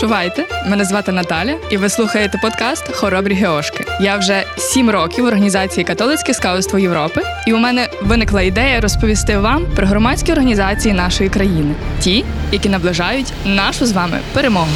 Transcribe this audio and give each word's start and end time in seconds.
Чувайте, 0.00 0.46
мене 0.66 0.84
звати 0.84 1.12
Наталя, 1.12 1.54
і 1.70 1.76
ви 1.76 1.88
слухаєте 1.88 2.38
подкаст 2.42 2.94
Хоробрі 2.94 3.34
Геошки. 3.34 3.84
Я 4.00 4.16
вже 4.16 4.44
сім 4.56 4.90
років 4.90 5.24
в 5.24 5.26
організації 5.26 5.84
Католицьке 5.84 6.34
скаутство 6.34 6.78
Європи, 6.78 7.22
і 7.46 7.52
у 7.52 7.56
мене 7.56 7.88
виникла 8.02 8.42
ідея 8.42 8.80
розповісти 8.80 9.38
вам 9.38 9.66
про 9.76 9.86
громадські 9.86 10.32
організації 10.32 10.94
нашої 10.94 11.30
країни, 11.30 11.74
ті, 12.00 12.24
які 12.52 12.68
наближають 12.68 13.32
нашу 13.44 13.86
з 13.86 13.92
вами 13.92 14.18
перемогу. 14.32 14.68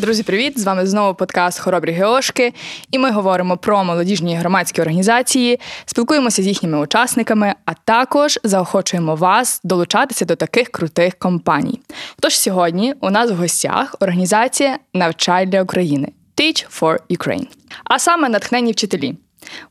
Друзі, 0.00 0.22
привіт! 0.22 0.60
З 0.60 0.64
вами 0.64 0.86
знову 0.86 1.14
подкаст 1.14 1.58
Хоробрі 1.58 1.92
Геошки, 1.92 2.52
і 2.90 2.98
ми 2.98 3.10
говоримо 3.10 3.56
про 3.56 3.84
молодіжні 3.84 4.36
громадські 4.36 4.80
організації, 4.80 5.60
спілкуємося 5.84 6.42
з 6.42 6.46
їхніми 6.46 6.78
учасниками, 6.80 7.54
а 7.64 7.74
також 7.74 8.38
заохочуємо 8.44 9.14
вас 9.14 9.60
долучатися 9.64 10.24
до 10.24 10.36
таких 10.36 10.68
крутих 10.68 11.14
компаній. 11.14 11.80
Тож 12.20 12.38
сьогодні 12.38 12.94
у 13.00 13.10
нас 13.10 13.30
в 13.30 13.34
гостях 13.34 13.96
організація 14.00 14.78
Навчай 14.94 15.46
для 15.46 15.62
України 15.62 16.08
Teach 16.36 16.80
for 16.80 16.98
Ukraine. 17.10 17.46
А 17.84 17.98
саме 17.98 18.28
натхнені 18.28 18.72
вчителі 18.72 19.14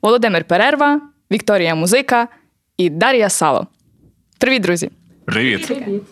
Володимир 0.01 0.43
Перерва, 0.43 1.01
Вікторія 1.31 1.75
Музика 1.75 2.27
і 2.77 2.89
Дар'я 2.89 3.29
Сало. 3.29 3.67
Привіт, 4.37 4.61
друзі! 4.61 4.89
Привіт! 5.25 5.67
Привіт. 5.67 6.03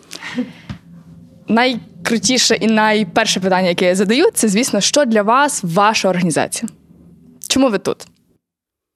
Найкрутіше 2.10 2.54
і 2.54 2.66
найперше 2.66 3.40
питання, 3.40 3.68
яке 3.68 3.84
я 3.84 3.94
задаю, 3.94 4.30
це, 4.34 4.48
звісно, 4.48 4.80
що 4.80 5.04
для 5.04 5.22
вас 5.22 5.60
ваша 5.64 6.08
організація? 6.08 6.68
Чому 7.48 7.68
ви 7.68 7.78
тут? 7.78 8.06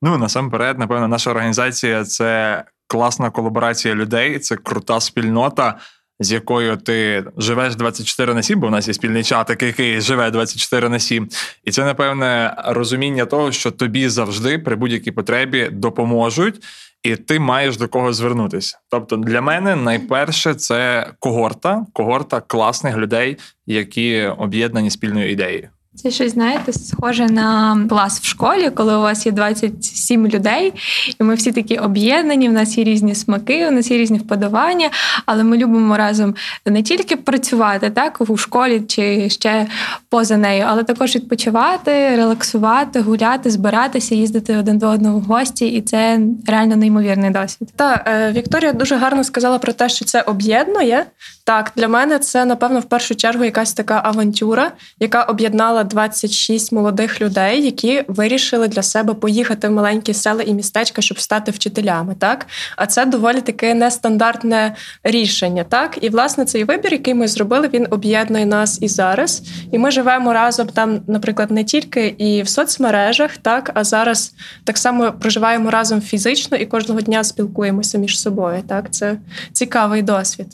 Ну 0.02 0.18
насамперед, 0.18 0.78
напевно, 0.78 1.08
наша 1.08 1.30
організація 1.30 2.04
це 2.04 2.64
класна 2.86 3.30
колаборація 3.30 3.94
людей, 3.94 4.38
це 4.38 4.56
крута 4.56 5.00
спільнота, 5.00 5.78
з 6.24 6.32
якою 6.32 6.76
ти 6.76 7.24
живеш 7.36 7.76
24 7.76 8.34
на 8.34 8.42
7, 8.42 8.60
бо 8.60 8.66
в 8.66 8.70
нас 8.70 8.88
є 8.88 8.94
спільний 8.94 9.24
чатик, 9.24 9.62
який 9.62 10.00
живе 10.00 10.30
24 10.30 10.88
на 10.88 10.98
7. 10.98 11.28
І 11.64 11.70
це, 11.70 11.84
напевне, 11.84 12.56
розуміння 12.66 13.24
того, 13.24 13.52
що 13.52 13.70
тобі 13.70 14.08
завжди 14.08 14.58
при 14.58 14.76
будь-якій 14.76 15.10
потребі 15.10 15.68
допоможуть. 15.72 16.62
І 17.02 17.16
ти 17.16 17.38
маєш 17.38 17.76
до 17.76 17.88
кого 17.88 18.12
звернутися. 18.12 18.78
Тобто, 18.90 19.16
для 19.16 19.40
мене 19.40 19.76
найперше 19.76 20.54
це 20.54 21.10
когорта, 21.18 21.86
когорта 21.92 22.40
класних 22.40 22.96
людей, 22.96 23.36
які 23.66 24.22
об'єднані 24.22 24.90
спільною 24.90 25.30
ідеєю. 25.30 25.68
Це 25.94 26.10
щось, 26.10 26.32
знаєте, 26.32 26.72
схоже 26.72 27.26
на 27.26 27.78
клас 27.88 28.20
в 28.20 28.24
школі, 28.24 28.70
коли 28.70 28.96
у 28.96 29.00
вас 29.00 29.26
є 29.26 29.32
27 29.32 30.26
людей, 30.26 30.72
і 31.20 31.24
ми 31.24 31.34
всі 31.34 31.52
такі 31.52 31.76
об'єднані. 31.76 32.48
В 32.48 32.52
нас 32.52 32.78
є 32.78 32.84
різні 32.84 33.14
смаки, 33.14 33.68
у 33.68 33.70
нас 33.70 33.90
є 33.90 33.98
різні 33.98 34.18
вподобання, 34.18 34.90
але 35.26 35.44
ми 35.44 35.56
любимо 35.56 35.96
разом 35.96 36.34
не 36.66 36.82
тільки 36.82 37.16
працювати 37.16 37.90
так 37.90 38.20
у 38.28 38.36
школі 38.36 38.82
чи 38.88 39.30
ще 39.30 39.66
поза 40.08 40.36
нею, 40.36 40.64
але 40.68 40.84
також 40.84 41.16
відпочивати, 41.16 42.16
релаксувати, 42.16 43.00
гуляти, 43.00 43.50
збиратися, 43.50 44.14
їздити 44.14 44.56
один 44.56 44.78
до 44.78 44.88
одного 44.88 45.18
в 45.18 45.22
гості, 45.22 45.66
і 45.66 45.80
це 45.80 46.20
реально 46.46 46.76
неймовірний 46.76 47.30
досвід. 47.30 47.68
Так, 47.76 48.04
е, 48.06 48.32
Вікторія 48.32 48.72
дуже 48.72 48.96
гарно 48.96 49.24
сказала 49.24 49.58
про 49.58 49.72
те, 49.72 49.88
що 49.88 50.04
це 50.04 50.22
об'єднує. 50.22 51.06
Так, 51.44 51.72
для 51.76 51.88
мене 51.88 52.18
це 52.18 52.44
напевно 52.44 52.80
в 52.80 52.84
першу 52.84 53.14
чергу 53.14 53.44
якась 53.44 53.72
така 53.72 54.00
авантюра, 54.04 54.72
яка 55.00 55.22
об'єднала 55.22 55.81
26 55.84 56.72
молодих 56.72 57.20
людей, 57.20 57.64
які 57.64 58.04
вирішили 58.08 58.68
для 58.68 58.82
себе 58.82 59.14
поїхати 59.14 59.68
в 59.68 59.70
маленькі 59.70 60.14
села 60.14 60.42
і 60.42 60.54
містечка, 60.54 61.02
щоб 61.02 61.20
стати 61.20 61.50
вчителями. 61.50 62.14
Так, 62.18 62.46
а 62.76 62.86
це 62.86 63.06
доволі 63.06 63.40
таке 63.40 63.74
нестандартне 63.74 64.74
рішення. 65.04 65.64
Так, 65.64 65.98
і 66.00 66.08
власне 66.08 66.44
цей 66.44 66.64
вибір, 66.64 66.92
який 66.92 67.14
ми 67.14 67.28
зробили, 67.28 67.70
він 67.74 67.86
об'єднує 67.90 68.46
нас 68.46 68.78
і 68.82 68.88
зараз. 68.88 69.42
І 69.72 69.78
ми 69.78 69.90
живемо 69.90 70.32
разом 70.32 70.66
там, 70.68 71.00
наприклад, 71.06 71.50
не 71.50 71.64
тільки 71.64 72.06
і 72.06 72.42
в 72.42 72.48
соцмережах, 72.48 73.36
так 73.36 73.70
а 73.74 73.84
зараз 73.84 74.34
так 74.64 74.78
само 74.78 75.12
проживаємо 75.12 75.70
разом 75.70 76.00
фізично 76.00 76.56
і 76.56 76.66
кожного 76.66 77.00
дня 77.00 77.24
спілкуємося 77.24 77.98
між 77.98 78.20
собою. 78.20 78.62
Так, 78.68 78.90
це 78.90 79.18
цікавий 79.52 80.02
досвід. 80.02 80.46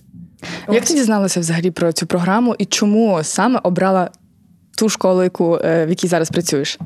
Як 0.73 0.85
ти 0.85 0.95
дізналася 0.95 1.41
взагалі 1.41 1.71
про 1.71 1.93
цю 1.93 2.07
програму 2.07 2.55
і 2.59 2.65
чому 2.65 3.21
саме 3.23 3.61
обрала 3.63 4.11
ту 4.79 4.89
школу, 4.89 5.23
яку, 5.23 5.59
е, 5.65 5.87
в 5.87 5.89
якій 5.89 6.09
зараз 6.09 6.31
працюєш? 6.31 6.79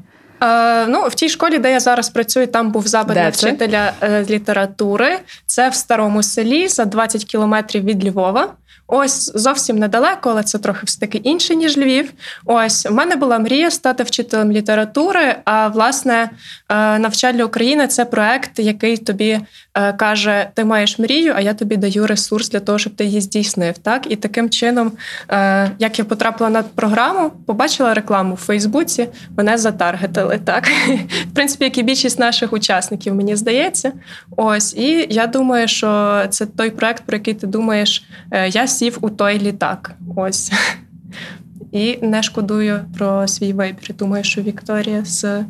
Е, 0.43 0.87
ну, 0.87 1.07
В 1.09 1.15
тій 1.15 1.29
школі, 1.29 1.59
де 1.59 1.73
я 1.73 1.81
зараз 1.81 2.09
працюю, 2.09 2.47
там 2.47 2.71
був 2.71 2.87
запит 2.87 3.17
на 3.17 3.29
вчителя 3.29 3.93
е, 4.01 4.25
літератури. 4.31 5.19
Це 5.47 5.69
в 5.69 5.75
старому 5.75 6.23
селі 6.23 6.69
за 6.69 6.85
20 6.85 7.25
кілометрів 7.25 7.85
від 7.85 8.09
Львова. 8.09 8.49
Ось 8.95 9.33
зовсім 9.35 9.79
недалеко, 9.79 10.31
але 10.31 10.43
це 10.43 10.59
трохи 10.59 10.81
все 10.87 11.01
таки 11.01 11.19
інше, 11.19 11.55
ніж 11.55 11.79
Львів. 11.79 12.13
Ось 12.45 12.87
у 12.87 12.95
мене 12.95 13.17
була 13.17 13.39
мрія 13.39 13.71
стати 13.71 14.03
вчителем 14.03 14.53
літератури. 14.53 15.37
А 15.45 15.69
власне, 15.69 16.31
е, 16.69 16.99
навчальня 16.99 17.45
України 17.45 17.87
це 17.87 18.05
проект, 18.05 18.59
який 18.59 18.97
тобі 18.97 19.41
е, 19.75 19.93
каже: 19.93 20.49
ти 20.55 20.65
маєш 20.65 20.99
мрію, 20.99 21.33
а 21.37 21.41
я 21.41 21.55
тобі 21.55 21.77
даю 21.77 22.07
ресурс 22.07 22.51
для 22.51 22.61
того, 22.61 22.79
щоб 22.79 22.97
ти 22.97 23.05
її 23.05 23.21
здійснив. 23.21 23.79
Так 23.79 24.11
і 24.11 24.17
таким 24.17 24.51
чином, 24.51 24.93
е, 25.31 25.71
як 25.79 25.99
я 25.99 26.05
потрапила 26.05 26.51
на 26.51 26.63
програму, 26.63 27.31
побачила 27.47 27.95
рекламу 27.95 28.35
в 28.35 28.39
Фейсбуці, 28.39 29.09
мене 29.37 29.59
затаргетили. 29.59 30.41
Так, 30.45 30.69
в 31.31 31.35
принципі, 31.35 31.65
як 31.65 31.79
і 31.79 31.83
більшість 31.83 32.19
наших 32.19 32.53
учасників, 32.53 33.15
мені 33.15 33.37
здається. 33.37 33.93
Ось, 34.37 34.75
і 34.75 35.07
я 35.11 35.27
думаю, 35.27 35.69
що 35.69 36.21
це 36.31 36.47
той 36.47 36.71
проект, 36.71 37.03
про 37.07 37.17
який 37.17 37.35
ти 37.35 37.47
думаєш, 37.47 38.05
я 38.49 38.67
сів 38.83 38.99
у 39.01 39.11
той 39.11 39.39
літак. 39.39 39.95
Ось. 40.17 40.53
І 41.73 41.99
не 42.03 42.23
шкодую 42.23 42.85
про 42.99 43.29
свій 43.29 43.53
вибір. 43.53 43.95
Думаю, 43.99 44.25
що 44.25 44.43
Вікторія 44.43 45.05
з, 45.05 45.25
е, 45.25 45.45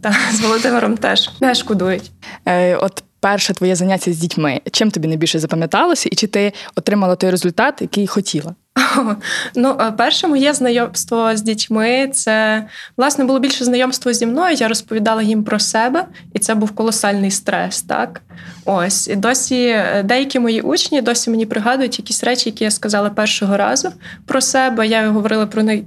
та, 0.00 0.12
з 0.32 0.40
Володимиром 0.40 0.96
теж 0.96 1.30
не 1.40 1.54
шкодують. 1.54 2.10
Е, 2.46 2.76
От 2.76 3.04
перше 3.20 3.54
твоє 3.54 3.74
заняття 3.74 4.12
з 4.12 4.18
дітьми. 4.18 4.60
Чим 4.72 4.90
тобі 4.90 5.08
найбільше 5.08 5.38
запам'яталося, 5.38 6.08
і 6.12 6.14
чи 6.14 6.26
ти 6.26 6.52
отримала 6.76 7.16
той 7.16 7.30
результат, 7.30 7.82
який 7.82 8.06
хотіла? 8.06 8.54
Ну, 9.54 9.76
е, 9.80 9.92
перше 9.92 10.28
моє 10.28 10.52
знайомство 10.52 11.36
з 11.36 11.42
дітьми 11.42 12.10
це 12.12 12.64
власне 12.96 13.24
було 13.24 13.38
більше 13.38 13.64
знайомство 13.64 14.12
зі 14.12 14.26
мною. 14.26 14.54
Я 14.54 14.68
розповідала 14.68 15.22
їм 15.22 15.44
про 15.44 15.58
себе, 15.58 16.04
і 16.34 16.38
це 16.38 16.54
був 16.54 16.70
колосальний 16.70 17.30
стрес. 17.30 17.82
Так, 17.82 18.20
ось 18.64 19.08
і 19.08 19.16
досі 19.16 19.66
е, 19.66 20.02
деякі 20.04 20.38
мої 20.38 20.60
учні 20.60 21.02
досі 21.02 21.30
мені 21.30 21.46
пригадують 21.46 21.98
якісь 21.98 22.24
речі, 22.24 22.48
які 22.48 22.64
я 22.64 22.70
сказала 22.70 23.10
першого 23.10 23.56
разу 23.56 23.88
про 24.26 24.40
себе. 24.40 24.86
Я 24.86 25.10
говорила 25.10 25.46
про 25.46 25.62
них 25.62 25.82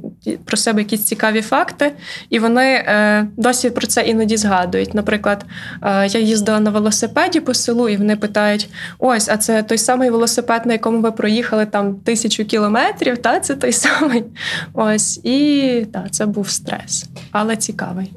про 0.45 0.57
себе 0.57 0.81
якісь 0.81 1.05
цікаві 1.05 1.41
факти, 1.41 1.91
і 2.29 2.39
вони 2.39 2.65
е, 2.65 3.27
досі 3.37 3.69
про 3.69 3.87
це 3.87 4.01
іноді 4.01 4.37
згадують. 4.37 4.93
Наприклад, 4.93 5.45
я 5.83 6.19
їздила 6.19 6.59
на 6.59 6.69
велосипеді 6.69 7.39
по 7.39 7.53
селу, 7.53 7.89
і 7.89 7.97
вони 7.97 8.15
питають: 8.15 8.69
ось, 8.99 9.29
а 9.29 9.37
це 9.37 9.63
той 9.63 9.77
самий 9.77 10.09
велосипед, 10.09 10.65
на 10.65 10.73
якому 10.73 11.01
ви 11.01 11.11
проїхали 11.11 11.65
там 11.65 11.95
тисячу 11.95 12.45
кілометрів 12.45 12.80
метрів, 12.81 13.17
та 13.17 13.39
це 13.39 13.55
той 13.55 13.71
самий. 13.85 14.23
Ось 14.73 15.19
і 15.23 15.85
та, 15.93 16.09
це 16.11 16.25
був 16.25 16.49
стрес, 16.49 17.05
але 17.31 17.55
цікавий. 17.55 18.13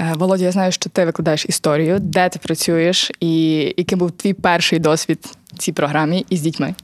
Е, 0.00 0.14
Володя, 0.16 0.44
я 0.44 0.52
знаю, 0.52 0.72
що 0.72 0.90
ти 0.90 1.04
викладаєш 1.04 1.46
історію, 1.48 1.98
де 2.00 2.28
ти 2.28 2.38
працюєш, 2.38 3.10
і 3.20 3.54
яким 3.76 3.98
був 3.98 4.10
твій 4.10 4.32
перший 4.32 4.78
досвід 4.78 5.18
в 5.54 5.58
цій 5.58 5.72
програмі 5.72 6.26
із 6.28 6.40
дітьми? 6.40 6.74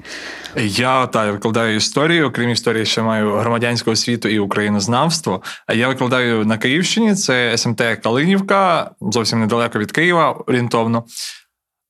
Я 0.64 1.06
та 1.06 1.30
викладаю 1.30 1.76
історію. 1.76 2.26
Окрім 2.26 2.50
історії, 2.50 2.86
ще 2.86 3.02
маю 3.02 3.34
громадянську 3.34 3.90
освіту 3.90 4.28
і 4.28 4.38
українознавство. 4.38 5.42
А 5.66 5.74
я 5.74 5.88
викладаю 5.88 6.44
на 6.44 6.58
Київщині. 6.58 7.14
Це 7.14 7.58
СМТ 7.58 7.82
Калинівка, 8.02 8.90
зовсім 9.00 9.40
недалеко 9.40 9.78
від 9.78 9.92
Києва, 9.92 10.32
орієнтовно. 10.32 11.04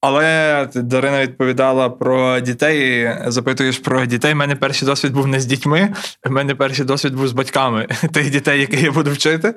Але 0.01 0.69
Дарина 0.75 1.23
відповідала 1.23 1.91
про 1.91 2.41
дітей. 2.41 3.11
Запитуєш 3.27 3.79
про 3.79 4.07
дітей. 4.07 4.33
У 4.33 4.37
мене 4.37 4.57
перший 4.57 4.87
досвід 4.87 5.13
був 5.13 5.27
не 5.27 5.41
з 5.41 5.47
дітьми. 5.47 5.95
У 6.27 6.31
мене 6.31 6.55
перший 6.55 6.85
досвід 6.85 7.15
був 7.15 7.29
з 7.29 7.33
батьками 7.33 7.87
тих 8.13 8.31
дітей, 8.31 8.61
яких 8.61 8.83
я 8.83 8.91
буду 8.91 9.11
вчити. 9.13 9.55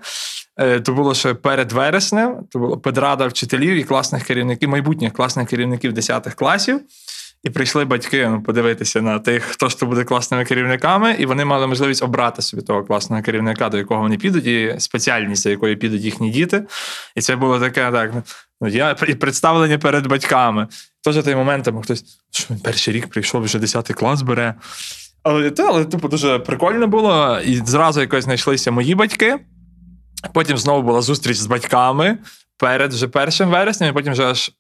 То 0.84 0.94
було 0.94 1.14
ще 1.14 1.34
перед 1.34 1.72
вереснем. 1.72 2.36
То 2.52 2.60
було 2.60 2.78
педрада 2.78 3.28
вчителів 3.28 3.76
і 3.76 3.84
класних 3.84 4.24
керівників, 4.24 4.70
майбутніх 4.70 5.14
класних 5.14 5.48
керівників 5.48 5.94
10 5.94 6.34
класів. 6.34 6.82
І 7.44 7.50
прийшли 7.50 7.86
батьки 7.86 8.28
ну, 8.28 8.44
подивитися 8.44 9.02
на 9.02 9.20
тих, 9.20 9.44
хто 9.44 9.70
ж 9.70 9.80
то 9.80 9.86
буде 9.86 10.04
класними 10.04 10.46
керівниками, 10.46 11.16
і 11.20 11.26
вони 11.26 11.46
мали 11.46 11.68
можливість 11.68 12.04
обрати 12.04 12.42
собі 12.42 12.64
того 12.64 12.84
класного 12.84 13.22
керівника, 13.22 13.70
до 13.70 13.78
якого 13.78 14.02
вони 14.02 14.18
підуть, 14.18 14.46
і 14.46 14.76
спеціальність, 14.78 15.44
за 15.44 15.50
якою 15.50 15.78
підуть 15.80 16.02
їхні 16.02 16.30
діти. 16.30 16.64
І 17.16 17.22
це 17.22 17.36
було 17.36 17.60
таке, 17.60 17.92
так. 17.92 18.12
Ну, 18.62 18.68
я 18.68 18.96
і 19.08 19.16
представлення 19.16 19.78
перед 19.78 20.08
батьками. 20.08 20.68
Тож 21.04 21.24
той 21.24 21.36
момент 21.36 21.66
там 21.66 21.82
хтось, 21.82 22.04
що 22.32 22.54
він 22.54 22.60
перший 22.60 22.94
рік 22.94 23.08
прийшов, 23.08 23.44
вже 23.44 23.60
10 23.60 23.88
клас 23.88 24.22
бере. 24.22 24.56
Але 25.24 25.52
та, 25.52 25.64
але 25.68 25.86
типу, 25.86 26.08
дуже 26.08 26.40
прикольно 26.40 26.88
було. 26.88 27.40
І 27.46 27.56
зразу 27.56 28.02
якось 28.02 28.24
знайшлися 28.24 28.72
мої 28.72 28.96
батьки. 28.96 29.40
Потім 30.34 30.58
знову 30.58 30.82
була 30.82 31.02
зустріч 31.02 31.38
з 31.38 31.46
батьками 31.46 32.18
перед 32.58 32.94
вже 32.94 33.08
першим 33.08 33.50
вереснем, 33.50 33.90
і 33.90 33.94
потім 33.94 34.14
вже 34.14 34.24
аж 34.24 34.52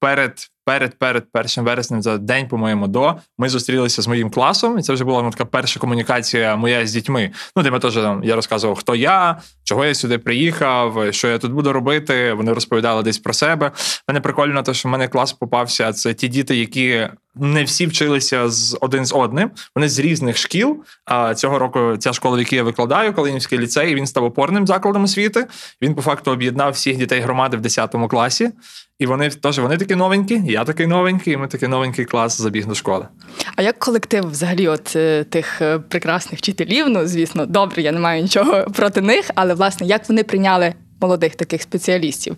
перед, 0.00 0.50
перед, 0.64 0.98
перед 0.98 1.32
першим 1.32 1.64
вереснем, 1.64 2.02
за 2.02 2.18
день, 2.18 2.48
по-моєму, 2.48 2.88
до 2.88 3.14
ми 3.38 3.48
зустрілися 3.48 4.02
з 4.02 4.08
моїм 4.08 4.30
класом, 4.30 4.78
і 4.78 4.82
це 4.82 4.92
вже 4.92 5.04
була 5.04 5.22
ну, 5.22 5.30
така 5.30 5.44
перша 5.44 5.80
комунікація 5.80 6.56
моя 6.56 6.86
з 6.86 6.92
дітьми. 6.92 7.30
Ну, 7.56 7.62
де 7.62 7.70
ми 7.70 7.78
теж 7.78 7.94
там 7.94 8.24
я 8.24 8.36
розказував, 8.36 8.76
хто 8.76 8.94
я, 8.94 9.40
чого 9.64 9.84
я 9.84 9.94
сюди 9.94 10.18
приїхав, 10.18 11.06
що 11.10 11.28
я 11.28 11.38
тут 11.38 11.52
буду 11.52 11.72
робити. 11.72 12.32
Вони 12.32 12.52
розповідали 12.52 13.02
десь 13.02 13.18
про 13.18 13.32
себе. 13.32 13.70
Мене 14.08 14.20
прикольно, 14.20 14.62
те, 14.62 14.74
що 14.74 14.88
в 14.88 14.92
мене 14.92 15.08
клас 15.08 15.32
попався. 15.32 15.92
Це 15.92 16.14
ті 16.14 16.28
діти, 16.28 16.56
які 16.56 17.08
не 17.34 17.64
всі 17.64 17.86
вчилися 17.86 18.50
з 18.50 18.78
один 18.80 19.06
з 19.06 19.12
одним. 19.12 19.50
Вони 19.76 19.88
з 19.88 19.98
різних 19.98 20.36
шкіл. 20.36 20.84
А 21.04 21.34
цього 21.34 21.58
року 21.58 21.96
ця 21.98 22.12
школа, 22.12 22.36
в 22.36 22.38
якій 22.38 22.56
я 22.56 22.62
викладаю, 22.62 23.14
Калинівський 23.14 23.58
ліцей, 23.58 23.94
він 23.94 24.06
став 24.06 24.24
опорним 24.24 24.66
закладом 24.66 25.04
освіти. 25.04 25.46
Він 25.82 25.94
по 25.94 26.02
факту 26.02 26.30
об'єднав 26.30 26.72
всіх 26.72 26.96
дітей 26.96 27.20
громади 27.20 27.56
в 27.56 27.60
10 27.60 27.94
класі. 28.10 28.50
І 28.98 29.06
вони 29.06 29.30
теж 29.30 29.58
вони 29.58 29.76
такі 29.76 29.94
новенькі, 29.94 30.42
я 30.52 30.64
такий 30.64 30.86
новенький, 30.86 31.34
і 31.34 31.36
ми 31.36 31.48
такий 31.48 31.68
новенький 31.68 32.04
клас 32.04 32.40
забіг 32.40 32.66
до 32.66 32.74
школи. 32.74 33.08
А 33.56 33.62
як 33.62 33.78
колектив 33.78 34.30
взагалі 34.30 34.68
от 34.68 34.96
е, 34.96 35.24
тих 35.24 35.62
е, 35.62 35.78
прекрасних 35.78 36.38
вчителів? 36.38 36.88
Ну, 36.88 37.06
звісно, 37.06 37.46
добре, 37.46 37.82
я 37.82 37.92
не 37.92 38.00
маю 38.00 38.22
нічого 38.22 38.64
проти 38.64 39.00
них, 39.00 39.30
але 39.34 39.54
власне, 39.54 39.86
як 39.86 40.08
вони 40.08 40.24
прийняли 40.24 40.74
молодих 41.00 41.34
таких 41.36 41.62
спеціалістів? 41.62 42.36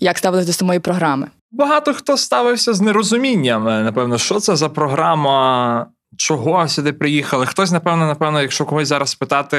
Як 0.00 0.18
ставились 0.18 0.46
до 0.46 0.52
самої 0.52 0.80
програми? 0.80 1.26
Багато 1.52 1.94
хто 1.94 2.16
ставився 2.16 2.72
з 2.74 2.80
нерозумінням. 2.80 3.68
е, 3.68 3.82
Напевно, 3.82 4.18
що 4.18 4.40
це 4.40 4.56
за 4.56 4.68
програма, 4.68 5.86
чого 6.16 6.68
сюди 6.68 6.92
приїхали. 6.92 7.46
Хтось, 7.46 7.70
напевно, 7.72 8.06
напевно, 8.06 8.42
якщо 8.42 8.64
когось 8.64 8.88
зараз 8.88 9.10
спитати. 9.10 9.56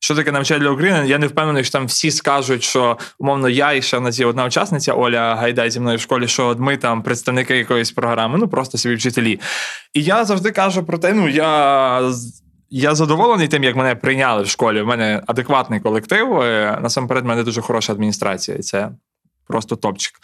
Що 0.00 0.14
таке 0.14 0.32
навчання 0.32 0.70
України? 0.70 1.04
Я 1.06 1.18
не 1.18 1.26
впевнений, 1.26 1.64
що 1.64 1.72
там 1.72 1.86
всі 1.86 2.10
скажуть, 2.10 2.62
що 2.62 2.98
умовно 3.18 3.48
я 3.48 3.72
і 3.72 3.82
ще 3.82 3.98
в 3.98 4.00
нас 4.00 4.18
є 4.18 4.26
одна 4.26 4.44
учасниця 4.46 4.92
Оля 4.92 5.34
Гайдай 5.34 5.70
зі 5.70 5.80
мною 5.80 5.98
в 5.98 6.00
школі, 6.00 6.28
що 6.28 6.56
ми 6.58 6.76
там 6.76 7.02
представники 7.02 7.56
якоїсь 7.56 7.92
програми, 7.92 8.38
ну 8.38 8.48
просто 8.48 8.78
собі 8.78 8.94
вчителі. 8.94 9.40
І 9.94 10.02
я 10.02 10.24
завжди 10.24 10.50
кажу 10.50 10.84
про 10.84 10.98
те, 10.98 11.12
ну 11.12 11.28
я. 11.28 12.12
Я 12.70 12.94
задоволений 12.94 13.48
тим, 13.48 13.64
як 13.64 13.76
мене 13.76 13.94
прийняли 13.94 14.42
в 14.42 14.48
школі. 14.48 14.80
У 14.80 14.86
мене 14.86 15.22
адекватний 15.26 15.80
колектив. 15.80 16.40
е, 16.40 16.78
Насамперед, 16.82 17.24
в 17.24 17.26
мене 17.26 17.42
дуже 17.42 17.60
хороша 17.60 17.92
адміністрація, 17.92 18.58
це 18.58 18.90
просто 19.48 19.76
топчик. 19.76 20.14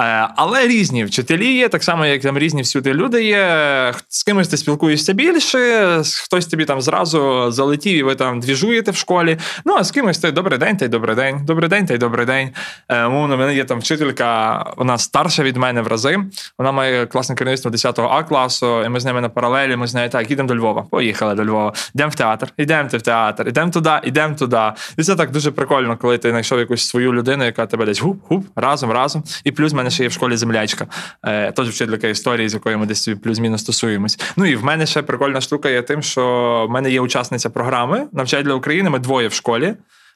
Е, 0.00 0.28
Але 0.36 0.66
різні 0.66 1.04
вчителі 1.04 1.54
є, 1.54 1.68
так 1.68 1.82
само, 1.82 2.06
як 2.06 2.22
там 2.22 2.38
різні 2.38 2.62
всюди 2.62 2.94
люди 2.94 3.24
є. 3.24 3.94
З 4.08 4.22
кимось 4.22 4.48
ти 4.48 4.56
спілкуєшся 4.56 5.12
більше, 5.12 6.02
хтось 6.24 6.46
тобі 6.46 6.64
там 6.64 6.80
зразу 6.80 7.50
залетів, 7.50 7.98
і 7.98 8.02
ви 8.02 8.14
там 8.14 8.40
двіжуєте 8.40 8.90
в 8.90 8.96
школі. 8.96 9.38
Ну, 9.64 9.74
а 9.78 9.84
з 9.84 9.90
кимось 9.90 10.18
ти 10.18 10.32
добрий 10.32 10.58
день, 10.58 10.76
та 10.76 10.84
й 10.84 10.88
добрий 10.88 11.16
день, 11.16 11.44
добрий 11.44 11.68
день, 11.68 11.86
та 11.86 11.94
й 11.94 11.98
добрий 11.98 12.26
день. 12.26 12.50
Е, 12.88 13.04
Умовно, 13.04 13.36
в 13.36 13.38
мене 13.38 13.54
є 13.54 13.64
там 13.64 13.78
вчителька, 13.78 14.64
вона 14.76 14.98
старша 14.98 15.42
від 15.42 15.56
мене 15.56 15.82
в 15.82 15.86
рази. 15.86 16.18
Вона 16.58 16.72
має 16.72 17.06
класне 17.06 17.34
керівництво 17.34 17.70
10 17.70 17.98
А 17.98 18.22
класу, 18.22 18.84
і 18.84 18.88
ми 18.88 19.00
з 19.00 19.04
ними 19.04 19.20
на 19.20 19.28
паралелі. 19.28 19.76
Ми 19.76 19.86
з 19.86 19.94
нею 19.94 20.10
так, 20.10 20.30
їдемо 20.30 20.48
до 20.48 20.56
Львова. 20.56 20.82
Поїхали 20.82 21.34
до 21.34 21.44
Львова. 21.44 21.72
Йдемо 21.94 22.10
в 22.10 22.14
театр, 22.14 22.52
йдемо 22.56 22.88
в 22.92 23.02
театр, 23.02 23.48
йдемо 23.48 23.70
туди, 23.70 24.00
йдемо 24.04 24.34
туди. 24.34 24.72
І 24.96 25.02
це 25.02 25.16
так 25.16 25.30
дуже 25.30 25.50
прикольно, 25.50 25.96
коли 25.96 26.18
ти 26.18 26.30
знайшов 26.30 26.58
якусь 26.58 26.88
свою 26.88 27.14
людину, 27.14 27.44
яка 27.44 27.66
тебе 27.66 27.84
десь 27.84 28.02
гуп-гуп, 28.02 28.42
разом, 28.60 28.90
разом. 28.90 29.24
І 29.44 29.52
плюс 29.52 29.72
в 29.72 29.76
мене 29.76 29.90
ще 29.90 30.02
є 30.02 30.08
в 30.08 30.12
школі 30.12 30.36
землячка. 30.36 30.86
Е, 31.22 31.52
теж 31.52 31.68
вчителька 31.68 32.08
історії, 32.08 32.48
з 32.48 32.54
якою 32.54 32.78
ми 32.78 32.86
десь 32.86 33.08
плюс-мінус 33.22 33.60
стосуємось. 33.60 34.18
Ну 34.36 34.46
і 34.46 34.56
в 34.56 34.64
мене 34.64 34.86
ще 34.86 35.02
прикольна 35.02 35.40
штука 35.40 35.68
є 35.68 35.82
тим, 35.82 36.02
що 36.02 36.66
в 36.68 36.72
мене 36.72 36.90
є 36.90 37.00
учасниця 37.00 37.50
програми 37.50 38.06
«Навчай 38.12 38.42
для 38.42 38.54
України. 38.54 38.90
Ми 38.90 38.98
двоє 38.98 39.28
в 39.28 39.32
школі. 39.32 39.74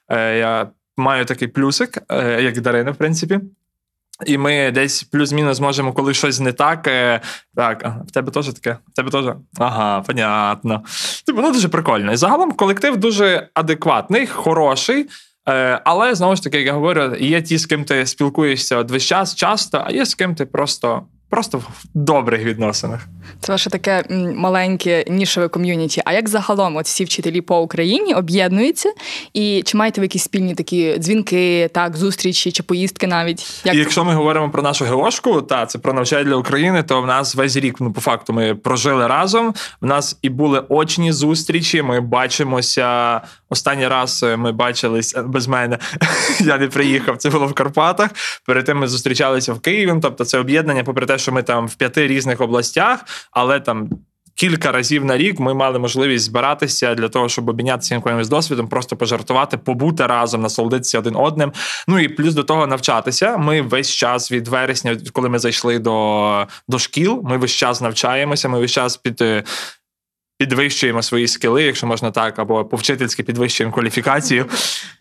Е, 0.09 0.37
я 0.37 0.67
маю 0.97 1.25
такий 1.25 1.47
плюсик, 1.47 1.97
е, 2.09 2.41
як 2.41 2.61
Дарина, 2.61 2.91
в 2.91 2.95
принципі. 2.95 3.39
І 4.25 4.37
ми 4.37 4.71
десь 4.71 5.03
плюс-мінус 5.03 5.59
можемо, 5.59 5.93
коли 5.93 6.13
щось 6.13 6.39
не 6.39 6.53
так. 6.53 6.87
е, 6.87 7.21
Так, 7.55 7.85
в 8.07 8.11
тебе 8.11 8.31
теж 8.31 8.53
таке? 8.53 8.77
В 8.87 8.95
тебе 8.95 9.11
теж? 9.11 9.25
Ага, 9.59 10.01
понятно. 10.01 10.83
Типу, 11.25 11.41
ну 11.41 11.51
дуже 11.51 11.69
прикольно. 11.69 12.13
І 12.13 12.15
загалом 12.15 12.51
колектив 12.51 12.97
дуже 12.97 13.49
адекватний, 13.53 14.27
хороший. 14.27 15.09
Е, 15.49 15.81
Але 15.83 16.15
знову 16.15 16.35
ж 16.35 16.43
таки, 16.43 16.57
як 16.57 16.67
я 16.67 16.73
говорю, 16.73 17.15
є 17.19 17.41
ті, 17.41 17.57
з 17.57 17.65
ким 17.65 17.83
ти 17.83 18.05
спілкуєшся 18.05 18.77
от 18.77 18.91
весь 18.91 19.03
час, 19.03 19.35
часто, 19.35 19.83
а 19.85 19.91
є 19.91 20.05
з 20.05 20.15
ким 20.15 20.35
ти 20.35 20.45
просто, 20.45 21.01
просто 21.29 21.57
в 21.57 21.65
добрих 21.93 22.43
відносинах. 22.43 23.07
Це 23.39 23.51
ваше 23.51 23.69
таке 23.69 24.03
маленьке 24.35 25.05
нішеве 25.07 25.47
ком'юніті. 25.47 26.01
А 26.05 26.13
як 26.13 26.29
загалом 26.29 26.75
от 26.75 26.85
всі 26.85 27.03
вчителі 27.03 27.41
по 27.41 27.59
Україні 27.59 28.13
об'єднуються? 28.13 28.91
І 29.33 29.63
чи 29.65 29.77
маєте 29.77 30.01
ви 30.01 30.05
якісь 30.05 30.23
спільні 30.23 30.55
такі 30.55 30.97
дзвінки, 30.97 31.69
так, 31.73 31.97
зустрічі 31.97 32.51
чи 32.51 32.63
поїздки 32.63 33.07
навіть? 33.07 33.61
Як 33.65 33.75
І 33.75 33.77
якщо 33.77 34.05
ми 34.05 34.13
говоримо 34.13 34.49
про 34.49 34.61
нашу 34.61 34.85
геошку, 34.85 35.41
та 35.41 35.65
це 35.65 35.79
про 35.79 35.93
навчання 35.93 36.23
для 36.23 36.35
України, 36.35 36.83
то 36.83 37.01
в 37.01 37.07
нас 37.07 37.35
весь 37.35 37.55
рік, 37.55 37.75
ну 37.79 37.93
по 37.93 38.01
факту, 38.01 38.33
ми 38.33 38.55
прожили 38.55 39.07
разом. 39.07 39.53
В 39.81 39.85
нас 39.85 40.17
і 40.21 40.29
були 40.29 40.63
очні 40.69 41.11
зустрічі. 41.11 41.81
Ми 41.81 41.99
бачимося. 42.01 43.21
Останній 43.49 43.87
раз 43.87 44.23
е, 44.23 44.37
ми 44.37 44.51
бачились 44.51 45.15
е, 45.15 45.21
без 45.21 45.47
мене. 45.47 45.77
Я 46.39 46.57
не 46.57 46.67
приїхав. 46.67 47.17
Це 47.17 47.29
було 47.29 47.47
в 47.47 47.53
Карпатах. 47.53 48.09
Перед 48.45 48.65
тим 48.65 48.77
ми 48.77 48.87
зустрічалися 48.87 49.53
в 49.53 49.59
Києві. 49.59 49.93
Тобто, 50.01 50.25
це 50.25 50.39
об'єднання, 50.39 50.83
попри 50.83 51.05
те, 51.05 51.17
що 51.17 51.31
ми 51.31 51.43
там 51.43 51.67
в 51.67 51.75
п'яти 51.75 52.07
різних 52.07 52.41
областях, 52.41 52.99
але 53.31 53.59
там. 53.59 53.89
Кілька 54.37 54.71
разів 54.71 55.05
на 55.05 55.17
рік 55.17 55.39
ми 55.39 55.53
мали 55.53 55.79
можливість 55.79 56.25
збиратися 56.25 56.95
для 56.95 57.09
того, 57.09 57.29
щоб 57.29 57.49
обмінятися 57.49 57.95
якимось 57.95 58.29
досвідом, 58.29 58.67
просто 58.67 58.95
пожартувати, 58.95 59.57
побути 59.57 60.07
разом, 60.07 60.41
насолодитися 60.41 60.99
один 60.99 61.15
одним. 61.15 61.53
Ну 61.87 61.99
і 61.99 62.07
плюс 62.07 62.33
до 62.33 62.43
того 62.43 62.67
навчатися. 62.67 63.37
Ми 63.37 63.61
весь 63.61 63.89
час 63.89 64.31
від 64.31 64.47
вересня, 64.47 64.97
коли 65.13 65.29
ми 65.29 65.39
зайшли 65.39 65.79
до, 65.79 66.47
до 66.67 66.79
шкіл, 66.79 67.21
ми 67.23 67.37
весь 67.37 67.51
час 67.51 67.81
навчаємося, 67.81 68.49
ми 68.49 68.59
весь 68.59 68.71
час 68.71 68.97
під. 68.97 69.23
Підвищуємо 70.37 71.01
свої 71.01 71.27
скіли, 71.27 71.63
якщо 71.63 71.87
можна 71.87 72.11
так, 72.11 72.39
або 72.39 72.65
повчительськи 72.65 73.23
підвищуємо 73.23 73.73
кваліфікацію. 73.73 74.45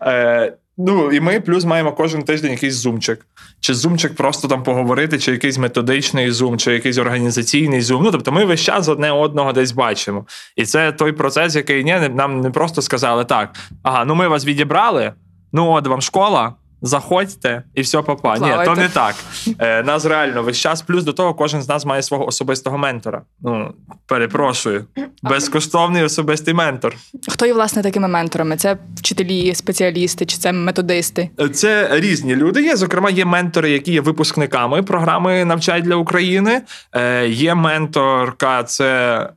Е, 0.03 0.53
ну 0.79 1.13
і 1.13 1.21
ми 1.21 1.41
плюс 1.41 1.65
маємо 1.65 1.93
кожен 1.93 2.23
тиждень 2.23 2.51
якийсь 2.51 2.75
зумчик. 2.75 3.27
Чи 3.61 3.75
зумчик 3.75 4.17
просто 4.17 4.49
там 4.49 4.63
поговорити, 4.63 5.19
чи 5.19 5.33
якийсь 5.33 5.59
методичний 5.59 6.31
зум, 6.31 6.59
чи 6.59 6.73
якийсь 6.73 6.99
організаційний 6.99 7.81
зум. 7.81 8.03
Ну 8.05 8.11
тобто 8.11 8.33
ми 8.33 8.45
весь 8.45 8.61
час 8.61 8.89
одне 8.89 9.13
одного 9.13 9.53
десь 9.53 9.73
бачимо. 9.73 10.27
І 10.57 10.65
це 10.65 10.93
той 10.93 11.13
процес, 11.13 11.57
який 11.57 11.85
ні, 11.85 12.09
нам 12.15 12.41
не 12.41 12.51
просто 12.51 12.83
сказали 12.83 13.25
так: 13.25 13.57
ага, 13.83 14.05
ну 14.05 14.15
ми 14.15 14.29
вас 14.29 14.45
відібрали, 14.45 15.13
ну 15.53 15.71
от 15.71 15.87
вам 15.87 16.01
школа. 16.01 16.55
Заходьте 16.87 17.63
і 17.75 17.81
все 17.83 18.03
папа. 18.03 18.39
Ні, 18.39 18.65
то 18.65 18.75
не 18.75 18.89
так. 18.89 19.15
Е, 19.59 19.83
нас 19.83 20.05
реально 20.05 20.43
весь 20.43 20.57
час. 20.57 20.83
Плюс 20.83 21.05
до 21.05 21.13
того, 21.13 21.35
кожен 21.35 21.63
з 21.63 21.69
нас 21.69 21.85
має 21.85 22.03
свого 22.03 22.27
особистого 22.27 22.79
ментора. 22.79 23.23
Ну 23.41 23.75
перепрошую, 24.07 24.85
безкоштовний 25.23 26.03
особистий 26.03 26.55
ментор. 26.55 26.97
хто 27.29 27.47
є 27.47 27.53
власне 27.53 27.83
такими 27.83 28.09
менторами? 28.09 28.57
Це 28.57 28.77
вчителі, 28.97 29.55
спеціалісти, 29.55 30.27
чи 30.27 30.37
це 30.37 30.53
методисти? 30.53 31.31
Це 31.53 31.89
різні 31.93 32.37
люди. 32.37 32.63
Є, 32.63 32.77
зокрема, 32.77 33.11
є 33.11 33.25
ментори, 33.25 33.71
які 33.71 33.93
є 33.93 34.01
випускниками 34.01 34.83
програми 34.83 35.45
«Навчай 35.45 35.83
для 35.83 35.97
України. 35.97 36.63
Е, 36.93 37.29
є 37.29 37.55
менторка, 37.55 38.63
це 38.63 39.31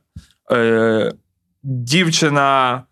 е, 0.52 1.12
дівчина. 1.62 2.82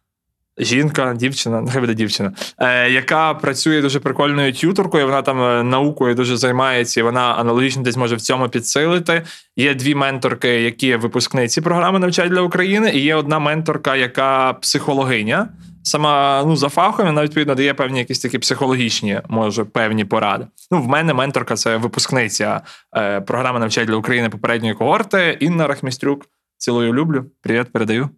Жінка, 0.59 1.15
дівчина, 1.15 1.61
нехай 1.61 1.81
буде 1.81 1.95
дівчина, 1.95 2.33
е, 2.59 2.91
яка 2.91 3.35
працює 3.35 3.83
дуже 3.83 4.01
прикольною 4.01 4.53
тюторкою. 4.53 5.07
Вона 5.07 5.23
там 5.23 5.43
е, 5.43 5.63
наукою 5.63 6.15
дуже 6.15 6.37
займається, 6.37 7.01
і 7.01 7.03
вона 7.03 7.21
аналогічно 7.21 7.83
десь 7.83 7.97
може 7.97 8.17
в 8.17 8.21
цьому 8.21 8.49
підсилити. 8.49 9.23
Є 9.57 9.75
дві 9.75 9.95
менторки, 9.95 10.49
які 10.49 10.97
випускниці 10.97 11.61
програми 11.61 11.99
«Навчай 11.99 12.29
для 12.29 12.41
України, 12.41 12.91
і 12.91 13.01
є 13.01 13.15
одна 13.15 13.39
менторка, 13.39 13.97
яка 13.97 14.53
психологиня. 14.53 15.49
Сама 15.83 16.43
ну 16.47 16.57
за 16.57 16.69
фахом 16.69 17.07
вона 17.07 17.23
відповідно 17.23 17.55
дає 17.55 17.75
певні 17.75 17.99
якісь 17.99 18.19
такі 18.19 18.39
психологічні, 18.39 19.21
може, 19.29 19.65
певні 19.65 20.05
поради. 20.05 20.47
Ну, 20.71 20.83
в 20.83 20.89
мене 20.89 21.15
менторка 21.15 21.55
це 21.57 21.77
випускниця 21.77 22.61
е, 22.97 23.21
програми 23.21 23.61
«Навчай 23.61 23.85
для 23.85 23.95
України 23.95 24.29
попередньої 24.29 24.75
когорти 24.75 25.37
Інна 25.41 25.67
Рахмістрюк. 25.67 26.27
Цілую 26.59 26.93
люблю. 26.93 27.25
Привіт, 27.43 27.67
передаю. 27.73 28.11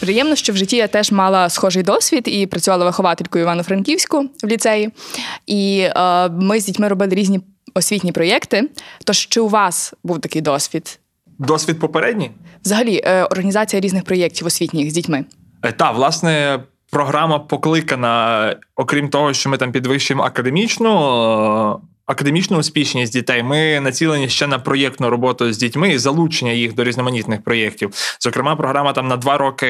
Приємно, 0.00 0.36
що 0.36 0.52
в 0.52 0.56
житті 0.56 0.76
я 0.76 0.88
теж 0.88 1.12
мала 1.12 1.48
схожий 1.48 1.82
досвід 1.82 2.22
і 2.26 2.46
працювала 2.46 2.84
вихователькою 2.84 3.44
Івано-Франківську 3.44 4.30
в 4.42 4.46
ліцеї. 4.46 4.90
І 5.46 5.88
е, 5.96 6.28
ми 6.28 6.60
з 6.60 6.66
дітьми 6.66 6.88
робили 6.88 7.14
різні 7.14 7.40
освітні 7.74 8.12
проєкти. 8.12 8.70
Тож 9.04 9.18
чи 9.18 9.40
у 9.40 9.48
вас 9.48 9.94
був 10.04 10.20
такий 10.20 10.42
досвід? 10.42 10.98
Досвід 11.38 11.78
попередній. 11.80 12.30
Взагалі, 12.64 13.00
е, 13.04 13.24
організація 13.24 13.80
різних 13.80 14.04
проєктів 14.04 14.46
освітніх 14.46 14.90
з 14.90 14.92
дітьми. 14.92 15.24
Е, 15.62 15.72
Та, 15.72 15.90
власне, 15.90 16.60
програма 16.90 17.38
покликана, 17.38 18.56
окрім 18.76 19.08
того, 19.08 19.32
що 19.32 19.50
ми 19.50 19.56
там 19.56 19.72
підвищуємо 19.72 20.22
академічну 20.22 20.90
е, 20.90 21.76
академічну 22.06 22.58
успішність 22.58 23.12
дітей. 23.12 23.42
Ми 23.42 23.80
націлені 23.80 24.28
ще 24.28 24.46
на 24.46 24.58
проєктну 24.58 25.10
роботу 25.10 25.52
з 25.52 25.58
дітьми 25.58 25.92
і 25.92 25.98
залучення 25.98 26.52
їх 26.52 26.74
до 26.74 26.84
різноманітних 26.84 27.42
проєктів. 27.42 27.90
Зокрема, 28.20 28.56
програма 28.56 28.92
там 28.92 29.08
на 29.08 29.16
два 29.16 29.38
роки. 29.38 29.66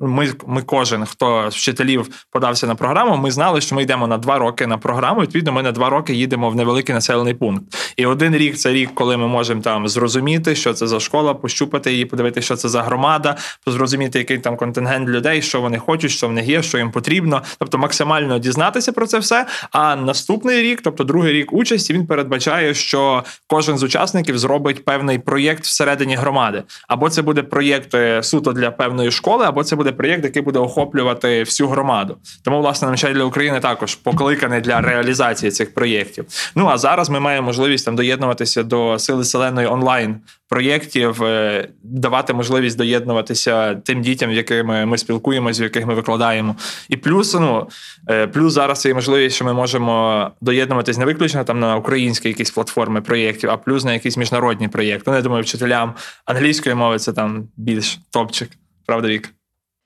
Ми, 0.00 0.32
ми 0.46 0.62
кожен, 0.62 1.06
хто 1.06 1.50
з 1.50 1.54
вчителів 1.56 2.08
подався 2.30 2.66
на 2.66 2.74
програму, 2.74 3.16
ми 3.16 3.30
знали, 3.30 3.60
що 3.60 3.74
ми 3.74 3.82
йдемо 3.82 4.06
на 4.06 4.18
два 4.18 4.38
роки 4.38 4.66
на 4.66 4.78
програму. 4.78 5.20
Відповідно, 5.20 5.52
ми 5.52 5.62
на 5.62 5.72
два 5.72 5.90
роки 5.90 6.14
їдемо 6.14 6.50
в 6.50 6.56
невеликий 6.56 6.94
населений 6.94 7.34
пункт. 7.34 7.64
І 7.96 8.06
один 8.06 8.36
рік 8.36 8.56
це 8.56 8.72
рік, 8.72 8.90
коли 8.94 9.16
ми 9.16 9.28
можемо 9.28 9.60
там 9.60 9.88
зрозуміти, 9.88 10.54
що 10.54 10.72
це 10.72 10.86
за 10.86 11.00
школа, 11.00 11.34
пощупати 11.34 11.92
її, 11.92 12.04
подивитися, 12.04 12.44
що 12.44 12.56
це 12.56 12.68
за 12.68 12.82
громада, 12.82 13.36
зрозуміти, 13.66 14.18
який 14.18 14.38
там 14.38 14.56
контингент 14.56 15.08
людей, 15.08 15.42
що 15.42 15.60
вони 15.60 15.78
хочуть, 15.78 16.10
що 16.10 16.28
в 16.28 16.32
них 16.32 16.48
є, 16.48 16.62
що 16.62 16.78
їм 16.78 16.90
потрібно. 16.90 17.42
Тобто 17.58 17.78
максимально 17.78 18.38
дізнатися 18.38 18.92
про 18.92 19.06
це 19.06 19.18
все. 19.18 19.46
А 19.70 19.96
наступний 19.96 20.62
рік, 20.62 20.80
тобто 20.84 21.04
другий 21.04 21.32
рік 21.32 21.52
участі, 21.62 21.92
він 21.92 22.06
передбачає, 22.06 22.74
що 22.74 23.24
кожен 23.46 23.78
з 23.78 23.82
учасників 23.82 24.38
зробить 24.38 24.84
певний 24.84 25.18
проєкт 25.18 25.64
всередині 25.64 26.16
громади. 26.16 26.62
Або 26.88 27.10
це 27.10 27.22
буде 27.22 27.42
проєкт 27.42 27.94
е, 27.94 28.22
суто 28.22 28.52
для 28.52 28.70
певної 28.70 29.10
школи, 29.10 29.44
або 29.46 29.64
це 29.64 29.76
буде 29.76 29.92
проєкт, 29.92 30.24
який 30.24 30.42
буде 30.42 30.58
охоплювати 30.58 31.40
всю 31.42 31.68
громаду. 31.68 32.16
Тому, 32.44 32.60
власне, 32.60 32.88
навчання 32.88 33.14
для 33.14 33.24
України 33.24 33.60
також 33.60 33.94
покликаний 33.94 34.60
для 34.60 34.80
реалізації 34.80 35.52
цих 35.52 35.74
проєктів. 35.74 36.24
Ну 36.54 36.68
а 36.68 36.78
зараз 36.78 37.10
ми 37.10 37.20
маємо 37.20 37.46
можливість 37.46 37.84
там 37.84 37.96
доєднуватися 37.96 38.62
до 38.62 38.98
сили 38.98 39.24
селеної 39.24 39.66
онлайн 39.66 40.20
проєктів, 40.52 41.22
е, 41.22 41.68
давати 41.82 42.34
можливість 42.34 42.78
доєднуватися 42.78 43.74
тим 43.74 44.02
дітям, 44.02 44.32
з 44.32 44.36
якими 44.36 44.86
ми 44.86 44.98
спілкуємося, 44.98 45.54
з 45.54 45.60
яких 45.60 45.86
ми 45.86 45.94
викладаємо. 45.94 46.56
І 46.88 46.96
плюс, 46.96 47.34
ну 47.34 47.68
е, 48.10 48.26
плюс 48.26 48.52
зараз 48.52 48.86
є 48.86 48.94
можливість, 48.94 49.36
що 49.36 49.44
ми 49.44 49.52
можемо 49.52 50.30
доєднуватись 50.40 50.98
не 50.98 51.04
виключно 51.04 51.44
там 51.44 51.60
на 51.60 51.76
українські 51.76 52.28
якісь 52.28 52.50
платформи 52.50 53.00
проєктів, 53.00 53.50
а 53.50 53.56
плюс 53.56 53.84
на 53.84 53.92
якісь 53.92 54.16
міжнародні 54.16 54.68
проєкти. 54.68 55.10
Ну, 55.10 55.16
я 55.16 55.22
думаю, 55.22 55.42
вчителям 55.42 55.94
англійської 56.24 56.74
мови 56.74 56.98
це 56.98 57.12
там 57.12 57.48
більш 57.56 57.98
топчик. 58.10 58.50
Правда, 58.86 59.08
Вік? 59.08 59.34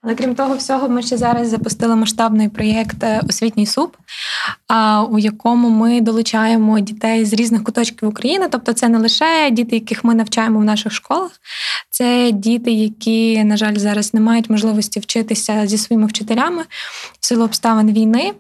Але 0.06 0.14
крім 0.14 0.34
того 0.34 0.56
всього, 0.56 0.88
ми 0.88 1.02
ще 1.02 1.16
зараз 1.16 1.48
запустили 1.48 1.96
масштабний 1.96 2.48
проєкт 2.48 3.02
е, 3.02 3.20
Освітній 3.28 3.66
суп, 3.66 3.96
у 5.10 5.18
якому 5.18 5.68
ми 5.68 6.00
долучаємо 6.00 6.80
дітей 6.80 7.24
з 7.24 7.32
різних 7.32 7.64
куточків 7.64 8.08
України. 8.08 8.46
Тобто, 8.50 8.72
це 8.72 8.88
не 8.88 8.98
лише 8.98 9.50
діти, 9.50 9.76
яких 9.76 10.04
ми 10.04 10.14
навчаємо 10.14 10.58
в 10.58 10.64
наших 10.64 10.92
школах, 10.92 11.30
це 11.90 12.30
діти, 12.32 12.72
які, 12.72 13.44
на 13.44 13.56
жаль, 13.56 13.74
зараз 13.74 14.14
не 14.14 14.20
мають 14.20 14.50
можливості 14.50 15.00
вчитися 15.00 15.66
зі 15.66 15.78
своїми 15.78 16.06
вчителями 16.06 16.62
в 17.20 17.26
силу 17.26 17.44
обставин 17.44 17.92
війни. 17.92 18.32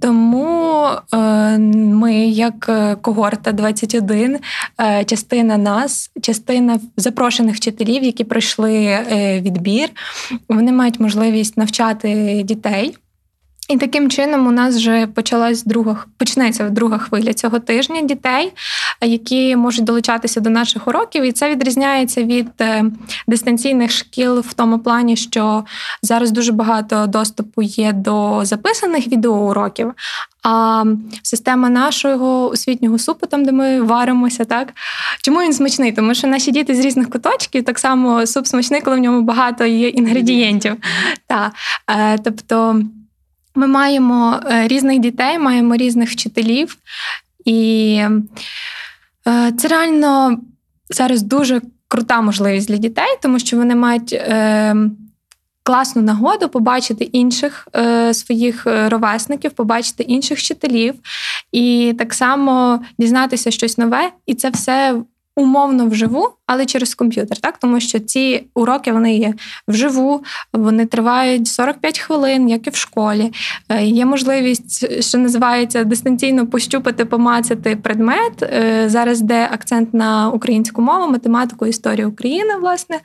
Тому 0.00 0.86
е, 1.14 1.18
ми, 1.58 2.14
як 2.26 2.66
е, 2.68 2.96
когорта 3.02 3.52
21, 3.52 4.38
е, 4.80 5.04
частина 5.04 5.56
нас, 5.56 6.10
частина 6.22 6.80
запрошених 6.96 7.56
вчителів, 7.56 8.04
які 8.04 8.24
пройшли 8.24 8.98
відбір, 9.40 9.88
вони 10.48 10.72
мають 10.72 10.97
можливість 11.00 11.56
навчати 11.56 12.42
дітей. 12.44 12.96
І 13.68 13.76
таким 13.76 14.10
чином 14.10 14.46
у 14.46 14.50
нас 14.50 14.76
вже 14.76 15.06
почалась 15.06 15.64
друга 15.64 16.04
почнеться 16.16 16.68
друга 16.68 16.98
хвиля 16.98 17.34
цього 17.34 17.58
тижня 17.58 18.02
дітей, 18.02 18.52
які 19.00 19.56
можуть 19.56 19.84
долучатися 19.84 20.40
до 20.40 20.50
наших 20.50 20.88
уроків, 20.88 21.24
і 21.24 21.32
це 21.32 21.50
відрізняється 21.50 22.22
від 22.22 22.48
е, 22.60 22.84
дистанційних 23.26 23.90
шкіл 23.90 24.40
в 24.40 24.52
тому 24.52 24.78
плані, 24.78 25.16
що 25.16 25.64
зараз 26.02 26.30
дуже 26.30 26.52
багато 26.52 27.06
доступу 27.06 27.62
є 27.62 27.92
до 27.92 28.44
записаних 28.44 29.06
відеоуроків. 29.06 29.92
А 30.50 30.84
система 31.22 31.68
нашого 31.68 32.50
освітнього 32.50 32.98
супу, 32.98 33.26
там 33.26 33.44
де 33.44 33.52
ми 33.52 33.82
варимося, 33.82 34.44
так 34.44 34.72
чому 35.22 35.42
він 35.42 35.52
смачний? 35.52 35.92
Тому 35.92 36.14
що 36.14 36.26
наші 36.26 36.50
діти 36.50 36.74
з 36.74 36.80
різних 36.80 37.10
куточків 37.10 37.64
так 37.64 37.78
само 37.78 38.26
суп 38.26 38.46
смачний, 38.46 38.80
коли 38.80 38.96
в 38.96 39.00
ньому 39.00 39.22
багато 39.22 39.64
є 39.64 39.88
інгредієнтів. 39.88 40.76
Так. 41.26 41.52
Е, 41.90 42.18
тобто. 42.18 42.82
Ми 43.54 43.66
маємо 43.66 44.40
е, 44.50 44.68
різних 44.68 44.98
дітей, 44.98 45.38
маємо 45.38 45.76
різних 45.76 46.10
вчителів, 46.10 46.76
і 47.44 48.00
е, 49.26 49.52
це 49.58 49.68
реально 49.68 50.40
зараз 50.90 51.22
дуже 51.22 51.60
крута 51.88 52.20
можливість 52.20 52.68
для 52.68 52.76
дітей, 52.76 53.18
тому 53.22 53.38
що 53.38 53.56
вони 53.56 53.74
мають 53.74 54.12
е, 54.12 54.76
класну 55.68 56.02
нагоду 56.02 56.48
побачити 56.48 57.04
інших 57.04 57.68
своїх 58.12 58.66
ровесників, 58.66 59.50
побачити 59.50 60.02
інших 60.02 60.38
вчителів 60.38 60.94
і 61.52 61.94
так 61.98 62.14
само 62.14 62.80
дізнатися 62.98 63.50
щось 63.50 63.78
нове, 63.78 64.10
і 64.26 64.34
це 64.34 64.50
все 64.50 64.94
умовно 65.36 65.86
вживу, 65.86 66.30
але 66.46 66.66
через 66.66 66.94
комп'ютер, 66.94 67.38
так 67.38 67.58
тому 67.58 67.80
що 67.80 67.98
ці 67.98 68.46
уроки 68.54 68.92
вони 68.92 69.16
є 69.16 69.34
вживу, 69.68 70.24
вони 70.52 70.86
тривають 70.86 71.48
45 71.48 71.98
хвилин, 71.98 72.48
як 72.48 72.66
і 72.66 72.70
в 72.70 72.76
школі. 72.76 73.32
Е, 73.68 73.84
є 73.84 74.04
можливість, 74.04 75.02
що 75.02 75.18
називається 75.18 75.84
дистанційно 75.84 76.46
пощупати, 76.46 77.04
помацати 77.04 77.76
предмет. 77.76 78.42
Е, 78.42 78.84
зараз 78.88 79.20
де 79.20 79.48
акцент 79.52 79.94
на 79.94 80.30
українську 80.30 80.82
мову, 80.82 81.12
математику, 81.12 81.66
історію 81.66 82.08
України, 82.08 82.56
власне, 82.56 83.00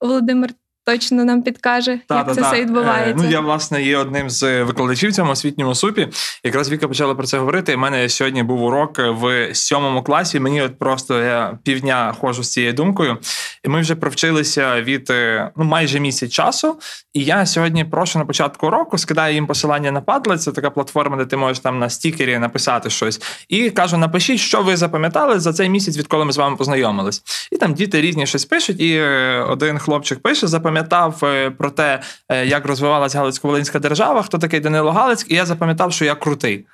Володимир 0.00 0.50
точно 0.86 1.24
нам 1.24 1.42
підкаже, 1.42 1.98
та, 2.08 2.16
як 2.16 2.26
та, 2.26 2.34
це 2.34 2.40
та. 2.40 2.50
все 2.50 2.60
відбувається. 2.60 3.24
Е, 3.24 3.26
ну 3.26 3.30
я 3.30 3.40
власне 3.40 3.82
є 3.82 3.96
одним 3.96 4.30
з 4.30 4.62
викладачів 4.62 5.10
в 5.10 5.14
цьому 5.14 5.32
освітньому 5.32 5.74
супі. 5.74 6.08
Якраз 6.44 6.70
Віка 6.70 6.88
почала 6.88 7.14
про 7.14 7.26
це 7.26 7.38
говорити. 7.38 7.74
У 7.74 7.78
мене 7.78 8.08
сьогодні 8.08 8.42
був 8.42 8.62
урок 8.62 8.98
в 8.98 9.54
сьомому 9.54 10.02
класі. 10.02 10.40
Мені 10.40 10.62
от 10.62 10.78
просто 10.78 11.22
я 11.22 11.58
півдня 11.64 12.14
ходжу 12.20 12.42
з 12.42 12.52
цією 12.52 12.72
думкою, 12.72 13.18
і 13.64 13.68
ми 13.68 13.80
вже 13.80 13.94
провчилися 13.94 14.82
від 14.82 15.10
е, 15.10 15.50
ну 15.56 15.64
майже 15.64 16.00
місяць 16.00 16.30
часу. 16.30 16.78
І 17.12 17.24
я 17.24 17.46
сьогодні 17.46 17.84
прошу 17.84 18.18
на 18.18 18.24
початку 18.24 18.70
року, 18.70 18.98
скидаю 18.98 19.34
їм 19.34 19.46
посилання 19.46 19.90
на 19.90 20.00
Padlet, 20.00 20.38
це 20.38 20.52
така 20.52 20.70
платформа, 20.70 21.16
де 21.16 21.24
ти 21.24 21.36
можеш 21.36 21.58
там 21.58 21.78
на 21.78 21.90
стікері 21.90 22.38
написати 22.38 22.90
щось. 22.90 23.20
І 23.48 23.70
кажу: 23.70 23.96
напишіть, 23.96 24.40
що 24.40 24.62
ви 24.62 24.76
запам'ятали 24.76 25.40
за 25.40 25.52
цей 25.52 25.68
місяць, 25.68 25.98
відколи 25.98 26.24
ми 26.24 26.32
з 26.32 26.36
вами 26.36 26.56
познайомились. 26.56 27.22
І 27.52 27.56
там 27.56 27.74
діти 27.74 28.00
різні 28.00 28.26
щось 28.26 28.44
пишуть, 28.44 28.80
і 28.80 28.96
е, 28.96 29.46
один 29.48 29.78
хлопчик 29.78 30.18
пише: 30.18 30.46
запам'ятав 30.46 30.75
запам'ятав 30.76 31.24
е, 31.24 31.50
про 31.50 31.70
те, 31.70 32.00
е, 32.28 32.46
як 32.46 32.66
розвивалася 32.66 33.18
Галицько-Волинська 33.18 33.80
держава, 33.80 34.22
хто 34.22 34.38
такий 34.38 34.60
Данило 34.60 34.92
Галицьк, 34.92 35.30
і 35.30 35.34
я 35.34 35.46
запам'ятав, 35.46 35.92
що 35.92 36.04
я 36.04 36.14
крутий. 36.14 36.66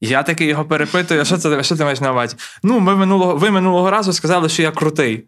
Я 0.00 0.22
таки 0.22 0.44
його 0.44 0.64
перепитую, 0.64 1.24
що 1.24 1.36
це 1.36 1.62
що 1.62 1.76
ти 1.76 1.84
маєш 1.84 2.00
на 2.00 2.12
увазі? 2.12 2.36
Ну, 2.62 2.80
ми 2.80 2.96
минулого, 2.96 3.36
ви 3.36 3.50
минулого 3.50 3.90
разу 3.90 4.12
сказали, 4.12 4.48
що 4.48 4.62
я 4.62 4.70
крутий. 4.70 5.24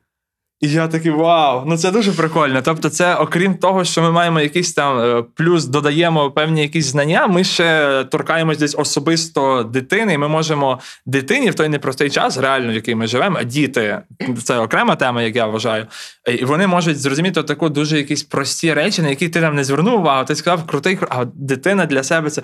І 0.60 0.68
я 0.68 0.88
такий 0.88 1.10
вау, 1.10 1.62
ну 1.66 1.76
це 1.76 1.90
дуже 1.90 2.12
прикольно. 2.12 2.62
Тобто, 2.62 2.90
це 2.90 3.14
окрім 3.14 3.54
того, 3.54 3.84
що 3.84 4.02
ми 4.02 4.10
маємо 4.10 4.40
якийсь 4.40 4.72
там 4.72 4.98
е, 4.98 5.24
плюс, 5.34 5.64
додаємо 5.64 6.30
певні 6.30 6.62
якісь 6.62 6.86
знання. 6.86 7.26
Ми 7.26 7.44
ще 7.44 8.04
торкаємось 8.04 8.58
десь 8.58 8.74
особисто 8.78 9.62
дитини. 9.62 10.14
і 10.14 10.18
Ми 10.18 10.28
можемо 10.28 10.78
дитині 11.06 11.50
в 11.50 11.54
той 11.54 11.68
непростий 11.68 12.10
час, 12.10 12.38
реально 12.38 12.72
в 12.72 12.74
який 12.74 12.94
ми 12.94 13.06
живемо, 13.06 13.36
а 13.40 13.44
діти 13.44 14.00
це 14.44 14.58
окрема 14.58 14.96
тема, 14.96 15.22
як 15.22 15.36
я 15.36 15.46
вважаю. 15.46 15.86
І 16.38 16.44
вони 16.44 16.66
можуть 16.66 17.00
зрозуміти 17.00 17.42
таку 17.42 17.68
дуже 17.68 17.96
якісь 17.96 18.22
прості 18.22 18.74
речі, 18.74 19.02
на 19.02 19.08
які 19.08 19.28
ти 19.28 19.40
там 19.40 19.54
не 19.54 19.64
звернув 19.64 20.00
увагу. 20.00 20.24
Ти 20.24 20.34
сказав 20.34 20.66
крутий, 20.66 20.98
а 21.08 21.24
дитина 21.24 21.86
для 21.86 22.02
себе 22.02 22.30
це 22.30 22.42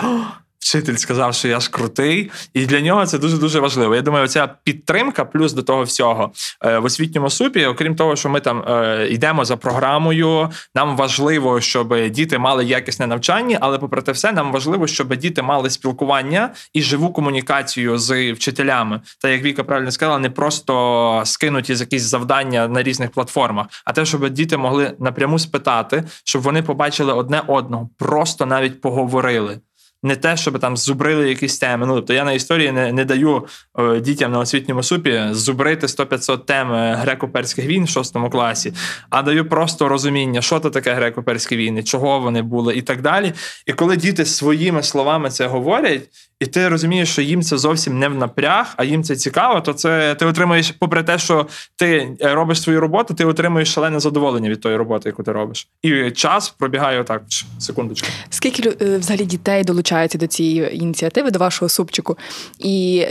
вчитель 0.65 0.97
сказав, 0.97 1.35
що 1.35 1.49
я 1.49 1.61
ж 1.61 1.71
крутий, 1.71 2.31
і 2.55 2.67
для 2.67 2.81
нього 2.81 3.07
це 3.07 3.19
дуже 3.19 3.39
дуже 3.39 3.61
важливо. 3.61 3.95
Я 3.95 4.03
думаю, 4.03 4.29
ця 4.29 4.49
підтримка, 4.65 5.25
плюс 5.25 5.53
до 5.53 5.63
того 5.63 5.83
всього 5.83 6.33
е, 6.65 6.79
в 6.79 6.85
освітньому 6.85 7.31
супі, 7.31 7.67
окрім 7.67 7.97
того, 7.97 8.17
що 8.17 8.29
ми 8.29 8.41
там 8.41 8.65
е, 8.69 9.09
йдемо 9.11 9.45
за 9.45 9.57
програмою. 9.57 10.51
Нам 10.75 10.97
важливо, 10.97 11.61
щоб 11.61 12.09
діти 12.11 12.39
мали 12.39 12.65
якісне 12.65 13.07
навчання, 13.07 13.59
але 13.61 13.79
попри 13.79 14.03
те, 14.03 14.13
все 14.13 14.33
нам 14.33 14.53
важливо, 14.53 14.87
щоб 14.87 15.17
діти 15.17 15.43
мали 15.43 15.71
спілкування 15.71 16.51
і 16.73 16.83
живу 16.83 17.13
комунікацію 17.13 17.99
з 17.99 18.33
вчителями. 18.33 19.01
Та 19.21 19.29
як 19.29 19.43
Віка 19.43 19.65
правильно 19.65 19.91
сказала, 19.91 20.19
не 20.19 20.31
просто 20.31 21.23
скинуті 21.25 21.75
з 21.75 21.81
якісь 21.81 22.03
завдання 22.03 22.69
на 22.69 22.83
різних 22.83 23.11
платформах, 23.11 23.67
а 23.85 23.93
те, 23.93 24.05
щоб 24.05 24.29
діти 24.29 24.57
могли 24.57 24.93
напряму 24.99 25.39
спитати, 25.39 26.05
щоб 26.25 26.43
вони 26.43 26.63
побачили 26.63 27.13
одне 27.13 27.43
одного, 27.47 27.89
просто 27.99 28.47
навіть 28.47 28.81
поговорили 28.81 29.61
не 30.05 30.17
те, 30.17 30.37
щоб 30.37 30.59
там 30.59 30.77
зубрили 30.77 31.29
якісь 31.29 31.59
теми. 31.59 31.87
Ну 31.87 31.95
тобто 31.95 32.15
я 32.15 32.25
на 32.25 32.33
історії 32.33 32.73
не 32.73 32.93
не 32.93 33.05
даю 33.05 33.47
е, 33.79 34.01
дітям 34.01 34.33
на 34.33 34.39
освітньому 34.39 34.83
супі 34.83 35.23
зубрити 35.31 35.87
100-500 35.87 36.39
тем 36.39 36.73
е, 36.73 37.05
греко-перських 37.05 37.67
війн 37.67 37.85
в 37.85 37.89
шостому 37.89 38.31
класі, 38.31 38.73
а 39.11 39.23
даю 39.23 39.49
просто 39.49 39.89
розуміння, 39.89 40.43
що 40.43 40.61
то 40.61 40.71
таке 40.71 40.95
греко-перські 40.95 41.57
війни, 41.57 41.83
чого 41.83 42.21
вони 42.21 42.43
були, 42.43 42.75
і 42.75 42.83
так 42.83 43.03
далі. 43.03 43.33
І 43.67 43.73
коли 43.73 43.97
діти 43.97 44.25
своїми 44.25 44.83
словами 44.83 45.31
це 45.31 45.47
говорять. 45.47 46.09
І 46.41 46.47
ти 46.47 46.69
розумієш, 46.69 47.09
що 47.13 47.23
їм 47.23 47.43
це 47.43 47.59
зовсім 47.59 47.99
не 47.99 48.09
в 48.09 48.15
напряг, 48.15 48.75
а 48.77 48.85
їм 48.85 49.05
це 49.05 49.17
цікаво, 49.17 49.61
то 49.61 49.73
це 49.73 50.15
ти 50.15 50.27
отримуєш, 50.27 50.71
попри 50.71 51.03
те, 51.03 51.19
що 51.19 51.47
ти 51.77 52.17
е, 52.21 52.35
робиш 52.35 52.63
свою 52.63 52.81
роботу, 52.81 53.15
ти 53.15 53.25
отримуєш 53.25 53.73
шалене 53.73 54.01
задоволення 54.01 54.51
від 54.51 54.61
тої 54.61 54.77
роботи, 54.77 55.09
яку 55.09 55.23
ти 55.23 55.33
робиш. 55.33 55.69
І 55.83 56.11
час 56.11 56.49
пробігає 56.49 57.01
отак. 57.01 57.23
Секундочку. 57.59 58.09
Скільки 58.31 58.69
взагалі 58.99 59.25
дітей 59.25 59.65
долучається 59.65 59.94
до 60.19 60.27
цієї 60.27 60.77
ініціативи, 60.77 61.31
до 61.31 61.39
вашого 61.39 61.69
супчику? 61.69 62.19
І 62.59 63.07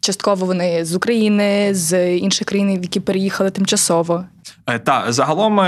частково 0.00 0.46
вони 0.46 0.84
з 0.84 0.94
України, 0.94 1.74
з 1.74 2.16
інших 2.16 2.46
країн, 2.46 2.78
в 2.78 2.82
які 2.82 3.00
переїхали 3.00 3.50
тимчасово. 3.50 4.24
Е, 4.66 4.78
Та 4.78 5.12
загалом. 5.12 5.60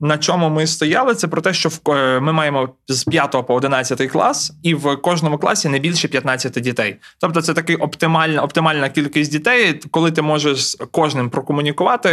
На 0.00 0.18
чому 0.18 0.48
ми 0.48 0.66
стояли, 0.66 1.14
це 1.14 1.28
про 1.28 1.40
те, 1.40 1.54
що 1.54 1.68
в 1.68 1.90
е, 1.90 2.20
ми 2.20 2.32
маємо 2.32 2.68
з 2.88 3.04
5 3.04 3.46
по 3.46 3.54
11 3.54 4.10
клас, 4.10 4.52
і 4.62 4.74
в 4.74 4.96
кожному 4.96 5.38
класі 5.38 5.68
не 5.68 5.78
більше 5.78 6.08
15 6.08 6.52
дітей. 6.52 6.96
Тобто, 7.20 7.42
це 7.42 7.54
такий 7.54 7.76
оптимальна, 7.76 8.42
оптимальна 8.42 8.88
кількість 8.88 9.32
дітей, 9.32 9.80
коли 9.90 10.10
ти 10.10 10.22
можеш 10.22 10.66
з 10.66 10.78
кожним 10.90 11.30
прокомунікувати, 11.30 12.10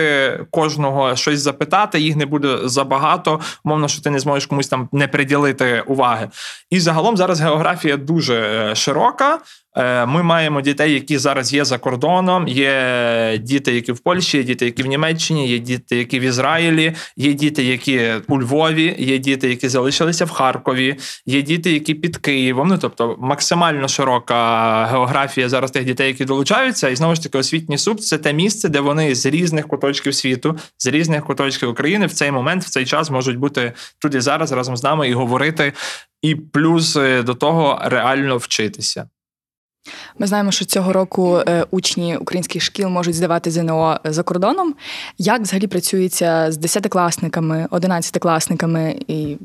кожного 0.52 1.16
щось 1.16 1.40
запитати, 1.40 2.00
їх 2.00 2.16
не 2.16 2.26
буде 2.26 2.58
забагато. 2.64 3.40
Мовно, 3.64 3.88
що 3.88 4.02
ти 4.02 4.10
не 4.10 4.20
зможеш 4.20 4.46
комусь 4.46 4.68
там 4.68 4.90
не 4.92 5.08
приділити 5.08 5.84
уваги. 5.88 6.30
І 6.70 6.80
загалом 6.80 7.18
зараз 7.18 7.42
географія 7.42 7.98
дуже 7.98 8.36
е, 8.36 8.76
широка. 8.76 9.40
Е, 9.78 10.06
Ми 10.06 10.24
маємо 10.24 10.62
дітей, 10.62 10.94
які 10.94 11.18
зараз 11.18 11.54
є 11.54 11.66
за 11.66 11.78
кордоном. 11.78 12.48
Є 12.48 13.40
діти, 13.42 13.76
які 13.76 13.92
в 13.92 14.00
Польщі, 14.00 14.38
є 14.38 14.44
діти, 14.44 14.66
які 14.66 14.84
в 14.84 14.86
Німеччині, 14.86 15.48
є 15.48 15.60
діти, 15.60 15.98
які 15.98 16.20
в 16.20 16.24
Ізраїлі, 16.24 16.96
є 17.18 17.34
діти, 17.34 17.64
які 17.64 18.12
у 18.28 18.42
Львові, 18.42 18.96
є 19.00 19.18
діти, 19.18 19.50
які 19.50 19.70
залишилися 19.70 20.26
в 20.26 20.30
Харкові, 20.30 20.96
є 21.26 21.42
діти, 21.42 21.72
які 21.72 21.94
під 21.94 22.18
Києвом. 22.18 22.68
Ну 22.68 22.78
тобто 22.78 23.16
максимально 23.20 23.88
широка 23.88 24.86
географія 24.86 25.50
зараз 25.50 25.72
тих 25.72 25.86
дітей, 25.86 26.08
які 26.08 26.26
долучаються. 26.26 26.90
І 26.90 26.96
знову 26.96 27.16
ж 27.16 27.24
таки, 27.24 27.38
освітній 27.38 27.78
суд 27.78 28.04
це 28.04 28.18
те 28.18 28.34
місце, 28.34 28.70
де 28.70 28.80
вони 28.80 29.16
з 29.16 29.26
різних 29.26 29.68
куточків 29.68 30.16
світу, 30.16 30.58
з 30.78 30.88
різних 30.88 31.26
куточків 31.26 31.70
України 31.70 32.06
в 32.06 32.14
цей 32.14 32.32
момент, 32.32 32.64
в 32.64 32.70
цей 32.70 32.86
час 32.86 33.10
можуть 33.10 33.38
бути 33.38 33.74
тут 34.00 34.16
і 34.16 34.20
зараз 34.20 34.52
разом 34.52 34.78
з 34.78 34.84
нами 34.84 35.10
і 35.10 35.14
говорити. 35.14 35.74
І 36.22 36.36
плюс 36.36 36.96
е, 36.96 37.24
до 37.24 37.34
того 37.34 37.82
реально 37.86 38.38
вчитися. 38.38 39.10
Ми 40.20 40.28
знаємо, 40.28 40.52
що 40.52 40.66
цього 40.66 40.94
року 40.94 41.38
е, 41.48 41.66
учні 41.72 42.18
українських 42.18 42.62
шкіл 42.62 42.90
можуть 42.90 43.16
здавати 43.16 43.52
ЗНО 43.52 44.00
за 44.04 44.24
кордоном. 44.24 44.76
Як 45.18 45.42
взагалі 45.42 45.68
працюється 45.68 46.52
з 46.52 46.58
десятикласниками, 46.58 47.68
одинадцятикласниками, 47.70 49.00
і 49.08 49.38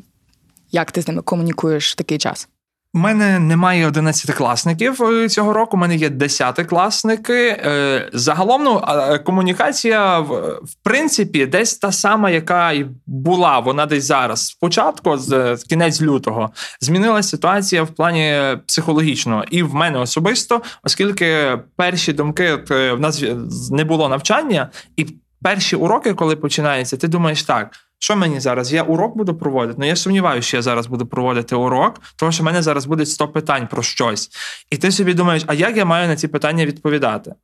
як 0.73 0.93
ти 0.93 1.03
з 1.03 1.09
ними 1.09 1.23
комунікуєш 1.23 1.93
в 1.93 1.95
такий 1.95 2.19
час? 2.19 2.49
У 2.95 2.99
мене 2.99 3.39
немає 3.39 3.89
11-класників 3.89 5.03
е, 5.03 5.29
цього 5.29 5.53
року. 5.53 5.77
У 5.77 5.81
мене 5.81 5.97
є 5.97 6.09
10-класники. 6.09 7.33
Е, 7.33 8.11
Загалом 8.13 8.65
ну, 8.65 8.83
комунікація 9.25 10.19
в, 10.19 10.59
принципі 10.83 11.47
десь 11.47 11.79
та 11.79 11.93
сама, 11.93 12.31
яка 12.31 12.73
і 12.73 12.87
була. 13.07 13.59
Вона 13.59 13.87
десь 13.87 14.05
зараз. 14.05 14.47
Спочатку, 14.47 15.19
з 15.19 15.33
е, 15.33 15.57
кінець 15.69 16.03
лютого, 16.03 16.51
змінилася 16.81 17.29
ситуація 17.29 17.83
в 17.83 17.89
плані 17.89 18.57
психологічного. 18.67 19.45
І 19.51 19.63
в 19.63 19.75
мене 19.75 19.99
особисто, 19.99 20.63
оскільки 20.83 21.59
перші 21.77 22.13
думки 22.13 22.65
е, 22.71 22.93
в 22.93 23.01
нас 23.01 23.25
не 23.71 23.85
було 23.85 24.09
навчання, 24.09 24.71
і 24.97 25.07
перші 25.43 25.77
уроки, 25.77 26.15
коли 26.15 26.37
починаються, 26.37 26.97
ти 26.97 27.09
думаєш 27.09 27.43
так. 27.43 27.77
Що 27.99 28.17
мені 28.17 28.41
зараз? 28.41 28.73
Я 28.73 28.83
урок 28.83 29.17
буду 29.17 29.35
проводити. 29.35 29.79
Ну 29.81 29.87
я 29.87 29.97
сумніваюся, 29.97 30.49
що 30.49 30.57
я 30.57 30.63
зараз 30.63 30.87
буду 30.87 31.07
проводити 31.07 31.55
урок, 31.57 32.01
тому 32.17 32.33
що 32.33 32.43
в 32.43 32.47
мене 32.47 32.63
зараз 32.63 32.87
буде 32.87 33.07
100 33.07 33.29
питань 33.29 33.67
про 33.67 33.83
щось. 33.83 34.31
І 34.71 34.77
ти 34.77 34.93
собі 34.93 35.15
думаєш, 35.15 35.43
а 35.47 35.55
як 35.55 35.77
я 35.77 35.85
маю 35.85 36.09
на 36.09 36.17
ці 36.17 36.29
питання 36.29 36.67
відповідати? 36.67 37.35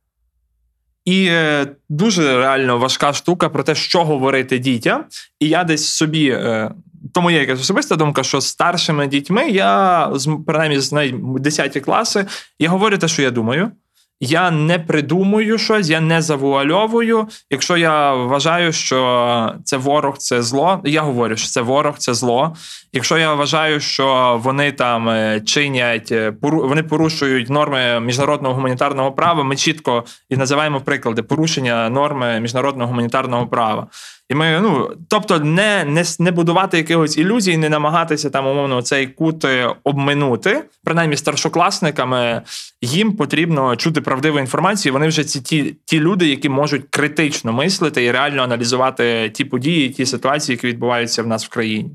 І 1.05 1.27
е, 1.29 1.67
дуже 1.89 2.37
реально 2.37 2.77
важка 2.77 3.13
штука 3.13 3.49
про 3.49 3.63
те, 3.63 3.75
що 3.75 4.03
говорити 4.03 4.59
дітям. 4.59 5.05
І 5.39 5.47
я 5.47 5.63
десь 5.63 5.87
собі. 5.87 6.29
Е, 6.29 6.71
тому 7.13 7.31
є 7.31 7.39
якась 7.39 7.59
особиста 7.59 7.95
думка, 7.95 8.23
що 8.23 8.41
з 8.41 8.47
старшими 8.47 9.07
дітьми 9.07 9.49
я 9.49 10.11
принаймні 10.47 10.79
з 10.79 11.13
10 11.39 11.79
класи, 11.79 12.25
я 12.59 12.69
говорю 12.69 12.97
те, 12.97 13.07
що 13.07 13.21
я 13.21 13.31
думаю. 13.31 13.71
Я 14.19 14.51
не 14.51 14.79
придумую 14.79 15.57
щось, 15.57 15.89
я 15.89 16.01
не 16.01 16.21
завуальовую. 16.21 17.27
Якщо 17.49 17.77
я 17.77 18.13
вважаю, 18.13 18.73
що 18.73 19.53
це 19.63 19.77
ворог, 19.77 20.17
це 20.17 20.41
зло, 20.41 20.81
я 20.83 21.01
говорю, 21.01 21.35
що 21.35 21.49
це 21.49 21.61
ворог, 21.61 21.97
це 21.97 22.13
зло. 22.13 22.55
Якщо 22.93 23.17
я 23.17 23.33
вважаю, 23.33 23.79
що 23.79 24.39
вони 24.43 24.71
там 24.71 25.09
е, 25.09 25.41
чинять, 25.45 26.11
е, 26.11 26.33
вони 26.41 26.83
порушують 26.83 27.49
норми 27.49 27.99
міжнародного 27.99 28.55
гуманітарного 28.55 29.11
права, 29.11 29.43
ми 29.43 29.55
чітко 29.55 30.03
і 30.29 30.37
називаємо 30.37 30.81
приклади 30.81 31.23
порушення 31.23 31.89
норми 31.89 32.39
міжнародного 32.39 32.89
гуманітарного 32.89 33.47
права. 33.47 33.87
І 34.29 34.35
ми, 34.35 34.59
ну 34.61 34.91
тобто, 35.07 35.39
не, 35.39 35.85
не, 35.85 36.03
не 36.19 36.31
будувати 36.31 36.77
якихось 36.77 37.17
ілюзій, 37.17 37.57
не 37.57 37.69
намагатися 37.69 38.29
там 38.29 38.47
умовно 38.47 38.81
цей 38.81 39.07
кут 39.07 39.45
е, 39.45 39.75
обминути. 39.83 40.63
Принаймні, 40.83 41.17
старшокласниками 41.17 42.41
їм 42.81 43.15
потрібно 43.15 43.75
чути 43.75 44.01
правдиву 44.01 44.39
інформацію. 44.39 44.93
Вони 44.93 45.07
вже 45.07 45.23
ці 45.23 45.41
ті, 45.41 45.75
ті 45.85 45.99
люди, 45.99 46.27
які 46.27 46.49
можуть 46.49 46.85
критично 46.89 47.53
мислити 47.53 48.03
і 48.03 48.11
реально 48.11 48.43
аналізувати 48.43 49.29
ті 49.29 49.45
події, 49.45 49.89
ті 49.89 50.05
ситуації, 50.05 50.55
які 50.55 50.67
відбуваються 50.67 51.23
в 51.23 51.27
нас 51.27 51.45
в 51.45 51.49
країні. 51.49 51.91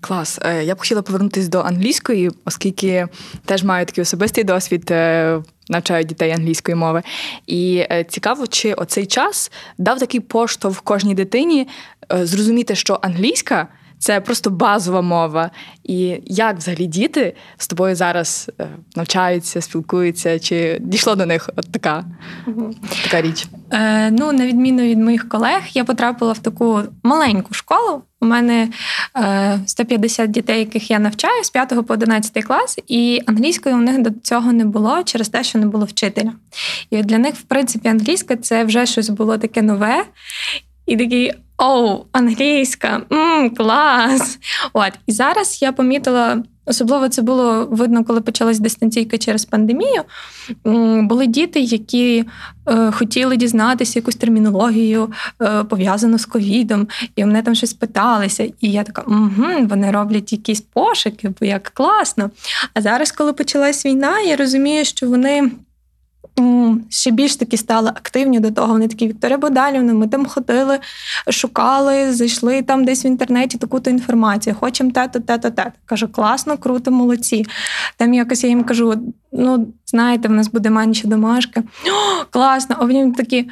Клас. 0.00 0.38
Е, 0.42 0.64
Я 0.64 0.74
б 0.74 0.78
хотіла 0.78 1.02
повернутися 1.02 1.48
до 1.48 1.60
англійської, 1.60 2.30
оскільки 2.44 3.08
теж 3.44 3.64
маю 3.64 3.86
такий 3.86 4.02
особистий 4.02 4.44
досвід, 4.44 4.90
е, 5.70 5.72
навчаю 5.72 6.04
дітей 6.04 6.32
англійської 6.32 6.74
мови. 6.74 7.02
І 7.46 7.86
е, 7.90 8.04
цікаво, 8.04 8.46
чи 8.46 8.74
оцей 8.74 9.06
час 9.06 9.52
дав 9.78 9.98
такий 9.98 10.20
поштовх 10.20 10.82
кожній 10.82 11.14
дитині 11.14 11.68
е, 12.12 12.26
зрозуміти, 12.26 12.74
що 12.74 12.98
англійська 13.02 13.68
це 13.98 14.20
просто 14.20 14.50
базова 14.50 15.02
мова. 15.02 15.50
І 15.84 16.20
як 16.24 16.56
взагалі 16.56 16.86
діти 16.86 17.34
з 17.56 17.68
тобою 17.68 17.94
зараз 17.94 18.50
е, 18.60 18.68
навчаються, 18.96 19.60
спілкуються, 19.60 20.38
чи 20.38 20.78
дійшло 20.80 21.14
до 21.14 21.26
них 21.26 21.50
от 21.56 21.72
така, 21.72 22.04
така 23.04 23.22
річ? 23.22 23.46
Е, 23.70 24.10
ну, 24.10 24.32
на 24.32 24.46
відміну 24.46 24.82
від 24.82 24.98
моїх 24.98 25.28
колег, 25.28 25.62
я 25.74 25.84
потрапила 25.84 26.32
в 26.32 26.38
таку 26.38 26.82
маленьку 27.02 27.54
школу. 27.54 28.02
У 28.20 28.26
мене 28.26 28.68
е, 29.16 29.60
150 29.66 30.30
дітей, 30.30 30.58
яких 30.58 30.90
я 30.90 30.98
навчаю 30.98 31.44
з 31.44 31.50
5 31.50 31.86
по 31.86 31.94
11 31.94 32.44
клас, 32.44 32.78
і 32.88 33.22
англійської 33.26 33.74
у 33.74 33.78
них 33.78 34.02
до 34.02 34.10
цього 34.10 34.52
не 34.52 34.64
було 34.64 35.02
через 35.02 35.28
те, 35.28 35.44
що 35.44 35.58
не 35.58 35.66
було 35.66 35.84
вчителя. 35.84 36.32
І 36.90 37.02
для 37.02 37.18
них, 37.18 37.34
в 37.34 37.42
принципі, 37.42 37.88
англійська 37.88 38.36
це 38.36 38.64
вже 38.64 38.86
щось 38.86 39.08
було 39.08 39.38
таке 39.38 39.62
нове. 39.62 40.04
І 40.86 40.96
такий 40.96 41.32
оу, 41.58 42.04
англійська, 42.12 43.02
м, 43.12 43.50
клас. 43.50 44.38
От 44.72 44.92
і 45.06 45.12
зараз 45.12 45.62
я 45.62 45.72
помітила, 45.72 46.42
особливо 46.66 47.08
це 47.08 47.22
було 47.22 47.68
видно, 47.70 48.04
коли 48.04 48.20
почалась 48.20 48.58
дистанційка 48.58 49.18
через 49.18 49.44
пандемію. 49.44 50.02
Були 51.08 51.26
діти, 51.26 51.60
які 51.60 52.24
е, 52.68 52.90
хотіли 52.92 53.36
дізнатися 53.36 53.98
якусь 53.98 54.16
термінологію 54.16 55.12
е, 55.42 55.64
пов'язану 55.64 56.18
з 56.18 56.26
ковідом, 56.26 56.88
і 57.16 57.24
мене 57.24 57.42
там 57.42 57.54
щось 57.54 57.72
питалися. 57.72 58.44
І 58.44 58.70
я 58.72 58.82
така, 58.82 59.02
угу, 59.02 59.66
вони 59.68 59.90
роблять 59.90 60.32
якісь 60.32 60.60
пошуки, 60.60 61.32
бо 61.40 61.46
як 61.46 61.62
класно. 61.74 62.30
А 62.74 62.80
зараз, 62.80 63.12
коли 63.12 63.32
почалась 63.32 63.86
війна, 63.86 64.20
я 64.20 64.36
розумію, 64.36 64.84
що 64.84 65.08
вони. 65.08 65.50
Ще 66.88 67.10
більш 67.10 67.36
такі 67.36 67.56
стали 67.56 67.88
активні 67.88 68.40
до 68.40 68.50
того. 68.50 68.72
Вони 68.72 68.88
такі 68.88 69.08
Вікторія 69.08 69.38
Богдалівна, 69.38 69.94
ми 69.94 70.08
там 70.08 70.26
ходили, 70.26 70.78
шукали, 71.30 72.12
зайшли 72.12 72.62
там 72.62 72.84
десь 72.84 73.04
в 73.04 73.06
інтернеті 73.06 73.58
таку-то 73.58 73.90
інформацію. 73.90 74.56
Хочемо 74.60 74.90
те-то, 74.90 75.20
те-то, 75.20 75.50
те. 75.50 75.72
Кажу, 75.86 76.08
класно, 76.08 76.58
круто, 76.58 76.90
молодці. 76.90 77.46
Там 77.96 78.14
якось 78.14 78.44
я 78.44 78.50
їм 78.50 78.64
кажу: 78.64 78.94
ну, 79.32 79.66
знаєте, 79.86 80.28
в 80.28 80.32
нас 80.32 80.48
буде 80.48 80.70
менше 80.70 81.08
домашки. 81.08 81.60
О, 81.60 82.24
класно. 82.30 82.76
А 82.78 82.84
вони 82.84 83.12
такі. 83.12 83.48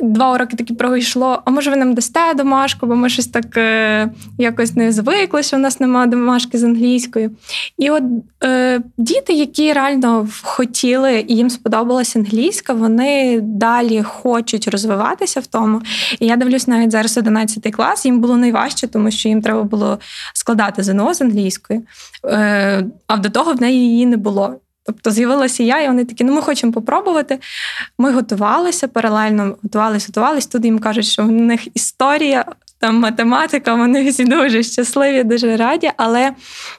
Два 0.00 0.32
уроки 0.32 0.56
такі 0.56 0.74
пройшло. 0.74 1.42
А 1.44 1.50
може 1.50 1.70
ви 1.70 1.76
нам 1.76 1.94
дасте 1.94 2.34
домашку, 2.34 2.86
бо 2.86 2.96
ми 2.96 3.08
щось 3.08 3.26
так 3.26 3.56
е, 3.56 4.10
якось 4.38 4.76
не 4.76 4.92
звикли, 4.92 5.42
що 5.42 5.56
в 5.56 5.60
нас 5.60 5.80
немає 5.80 6.06
домашки 6.06 6.58
з 6.58 6.64
англійською. 6.64 7.30
І 7.78 7.90
от 7.90 8.02
е, 8.44 8.80
діти, 8.98 9.32
які 9.32 9.72
реально 9.72 10.28
хотіли 10.42 11.24
і 11.28 11.36
їм 11.36 11.50
сподобалася 11.50 12.18
англійська, 12.18 12.72
вони 12.72 13.40
далі 13.40 14.02
хочуть 14.02 14.68
розвиватися 14.68 15.40
в 15.40 15.46
тому. 15.46 15.82
І 16.20 16.26
я 16.26 16.36
дивлюсь 16.36 16.68
навіть 16.68 16.90
зараз 16.90 17.18
11 17.18 17.74
клас, 17.74 18.06
їм 18.06 18.20
було 18.20 18.36
найважче, 18.36 18.86
тому 18.86 19.10
що 19.10 19.28
їм 19.28 19.42
треба 19.42 19.62
було 19.62 19.98
складати 20.34 20.82
ЗНО 20.82 21.14
з 21.14 21.20
англійської, 21.20 21.80
е, 22.24 22.86
а 23.06 23.16
до 23.16 23.28
того 23.30 23.52
в 23.52 23.60
неї 23.60 23.90
її 23.90 24.06
не 24.06 24.16
було. 24.16 24.56
Тобто 24.86 25.10
з'явилася 25.10 25.62
я, 25.62 25.80
і 25.82 25.88
вони 25.88 26.04
такі, 26.04 26.24
ну 26.24 26.34
ми 26.34 26.40
хочемо 26.42 26.72
попробувати. 26.72 27.38
Ми 27.98 28.12
готувалися 28.12 28.88
паралельно, 28.88 29.56
готувалися, 29.62 30.06
готувалися. 30.08 30.48
Тут 30.48 30.64
їм 30.64 30.78
кажуть, 30.78 31.06
що 31.06 31.22
в 31.22 31.30
них 31.30 31.76
історія, 31.76 32.44
там 32.78 32.96
математика, 32.98 33.74
вони 33.74 34.10
всі 34.10 34.24
дуже 34.24 34.62
щасливі, 34.62 35.22
дуже 35.24 35.56
раді. 35.56 35.90
Але 35.96 36.32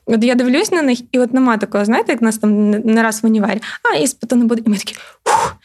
от 0.06 0.24
я 0.24 0.36
дивлюсь 0.36 0.72
на 0.72 0.82
них, 0.82 1.00
і 1.12 1.20
от 1.20 1.34
нема 1.34 1.58
такого, 1.58 1.86
знаєте, 1.86 2.12
як 2.12 2.22
нас 2.22 2.38
там 2.38 2.70
не- 2.72 3.04
раз 3.04 3.24
в 3.24 3.26
універі, 3.26 3.62
а 3.94 3.98
іспиту 3.98 4.36
не 4.36 4.46
буде. 4.46 4.62
І 4.66 4.70
ми 4.70 4.78
такі. 4.78 4.96
Фух. 5.26 5.56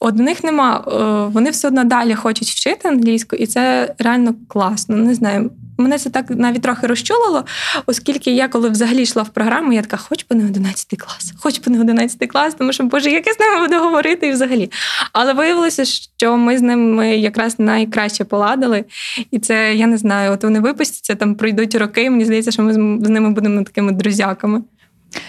От 0.00 0.14
в 0.14 0.20
них 0.20 0.44
нема. 0.44 0.84
е, 0.88 1.30
Вони 1.32 1.50
все 1.50 1.68
одно 1.68 1.84
далі 1.84 2.14
хочуть 2.14 2.48
вчити 2.48 2.88
англійську, 2.88 3.36
і 3.36 3.46
це 3.46 3.94
реально 3.98 4.34
класно. 4.48 4.96
Не 4.96 5.14
знаю. 5.14 5.50
Мене 5.78 5.98
це 5.98 6.10
так 6.10 6.30
навіть 6.30 6.62
трохи 6.62 6.86
розчулило, 6.86 7.44
оскільки 7.86 8.30
я, 8.30 8.48
коли 8.48 8.68
взагалі 8.68 9.02
йшла 9.02 9.22
в 9.22 9.28
програму, 9.28 9.72
я 9.72 9.82
така, 9.82 9.96
хоч 9.96 10.26
би 10.30 10.36
не 10.36 10.44
11 10.44 10.86
клас, 10.98 11.32
хоч 11.38 11.60
би 11.60 11.72
не 11.72 11.80
11 11.80 12.30
клас, 12.30 12.54
тому 12.54 12.72
що, 12.72 12.84
Боже, 12.84 13.10
як 13.10 13.26
я 13.26 13.32
з 13.32 13.40
ними 13.40 13.66
буду 13.66 13.80
говорити 13.80 14.26
і 14.26 14.32
взагалі. 14.32 14.70
Але 15.12 15.32
виявилося, 15.32 15.84
що 15.84 16.36
ми 16.36 16.58
з 16.58 16.62
ними 16.62 17.16
якраз 17.16 17.58
найкраще 17.58 18.24
поладили. 18.24 18.84
І 19.30 19.38
це, 19.38 19.74
я 19.74 19.86
не 19.86 19.98
знаю, 19.98 20.32
от 20.32 20.44
вони 20.44 20.60
випустяться, 20.60 21.14
там 21.14 21.34
пройдуть 21.34 21.74
роки. 21.74 22.10
Мені 22.10 22.24
здається, 22.24 22.50
що 22.50 22.62
ми 22.62 22.72
з 22.72 23.08
ними 23.08 23.30
будемо 23.30 23.62
такими 23.62 23.92
друзяками. 23.92 24.62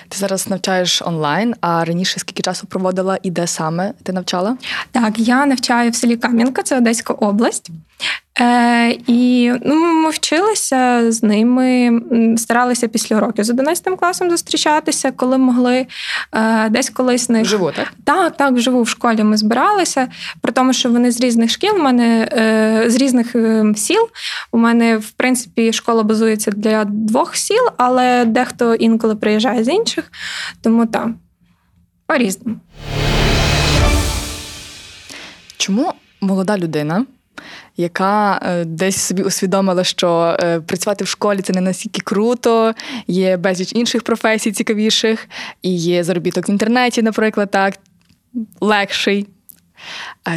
Ти 0.10 0.18
зараз 0.18 0.48
навчаєш 0.48 1.02
онлайн, 1.02 1.56
а 1.62 1.86
раніше 1.86 2.20
скільки 2.20 2.44
часу 2.44 2.68
проводила 2.68 3.20
і 3.24 3.32
де 3.32 3.48
саме 3.48 3.94
ти 4.04 4.14
навчала? 4.14 4.58
Так, 4.92 5.20
я 5.20 5.46
навчаю 5.46 5.92
в 5.92 5.96
селі 5.96 6.18
Кам'янка, 6.18 6.64
це 6.64 6.78
Одеська 6.78 7.14
область. 7.14 7.70
Е, 8.40 8.98
І 9.08 9.52
ну, 9.66 9.76
ми 9.76 10.10
вчилися 10.10 11.12
з 11.12 11.24
ними, 11.24 12.00
старалися 12.38 12.88
після 12.88 13.16
уроків 13.16 13.46
з 13.46 13.50
11 13.50 14.00
класом 14.00 14.30
зустрічатися, 14.30 15.12
коли 15.12 15.38
могли 15.38 15.88
е, 16.34 16.70
десь 16.70 16.90
колись 16.90 17.30
них... 17.30 17.44
Вживу, 17.44 17.72
так? 17.72 17.94
Так, 18.04 18.38
так, 18.38 18.54
вживу 18.54 18.82
в 18.82 18.90
школі 18.90 19.24
ми 19.24 19.38
збиралися, 19.38 20.08
при 20.42 20.52
тому, 20.52 20.74
що 20.74 20.90
вони 20.90 21.12
з 21.12 21.22
різних 21.22 21.50
шкіл, 21.50 21.76
у 21.76 21.84
мене 21.84 22.30
е, 22.32 22.84
з 22.90 22.96
різних 22.96 23.36
е, 23.36 23.66
сіл. 23.76 24.10
У 24.52 24.58
мене, 24.58 24.98
в 24.98 25.12
принципі, 25.12 25.74
школа 25.74 26.04
базується 26.04 26.52
для 26.52 26.86
двох 26.86 27.36
сіл, 27.36 27.68
але 27.78 28.26
дехто 28.26 28.76
інколи 28.76 29.16
приїжджає 29.16 29.64
з 29.64 29.68
інших, 29.68 30.12
тому 30.62 30.86
так, 30.86 31.08
по-різному. 32.08 32.60
Чому 35.58 35.94
молода 36.22 36.58
людина, 36.58 37.06
яка 37.78 38.40
е, 38.44 38.66
десь 38.66 38.98
собі 38.98 39.24
усвідомила, 39.24 39.84
що 39.84 40.38
е, 40.40 40.60
працювати 40.60 41.04
в 41.04 41.08
школі 41.08 41.42
це 41.42 41.54
не 41.54 41.62
настільки 41.62 42.02
круто, 42.02 42.74
є 43.08 43.38
безліч 43.38 43.74
інших 43.74 44.04
професій 44.04 44.52
цікавіших, 44.52 45.28
і 45.62 45.76
є 45.76 46.04
заробіток 46.04 46.50
в 46.50 46.52
інтернеті, 46.52 47.02
наприклад, 47.02 47.52
так, 47.52 47.74
легший. 48.62 49.28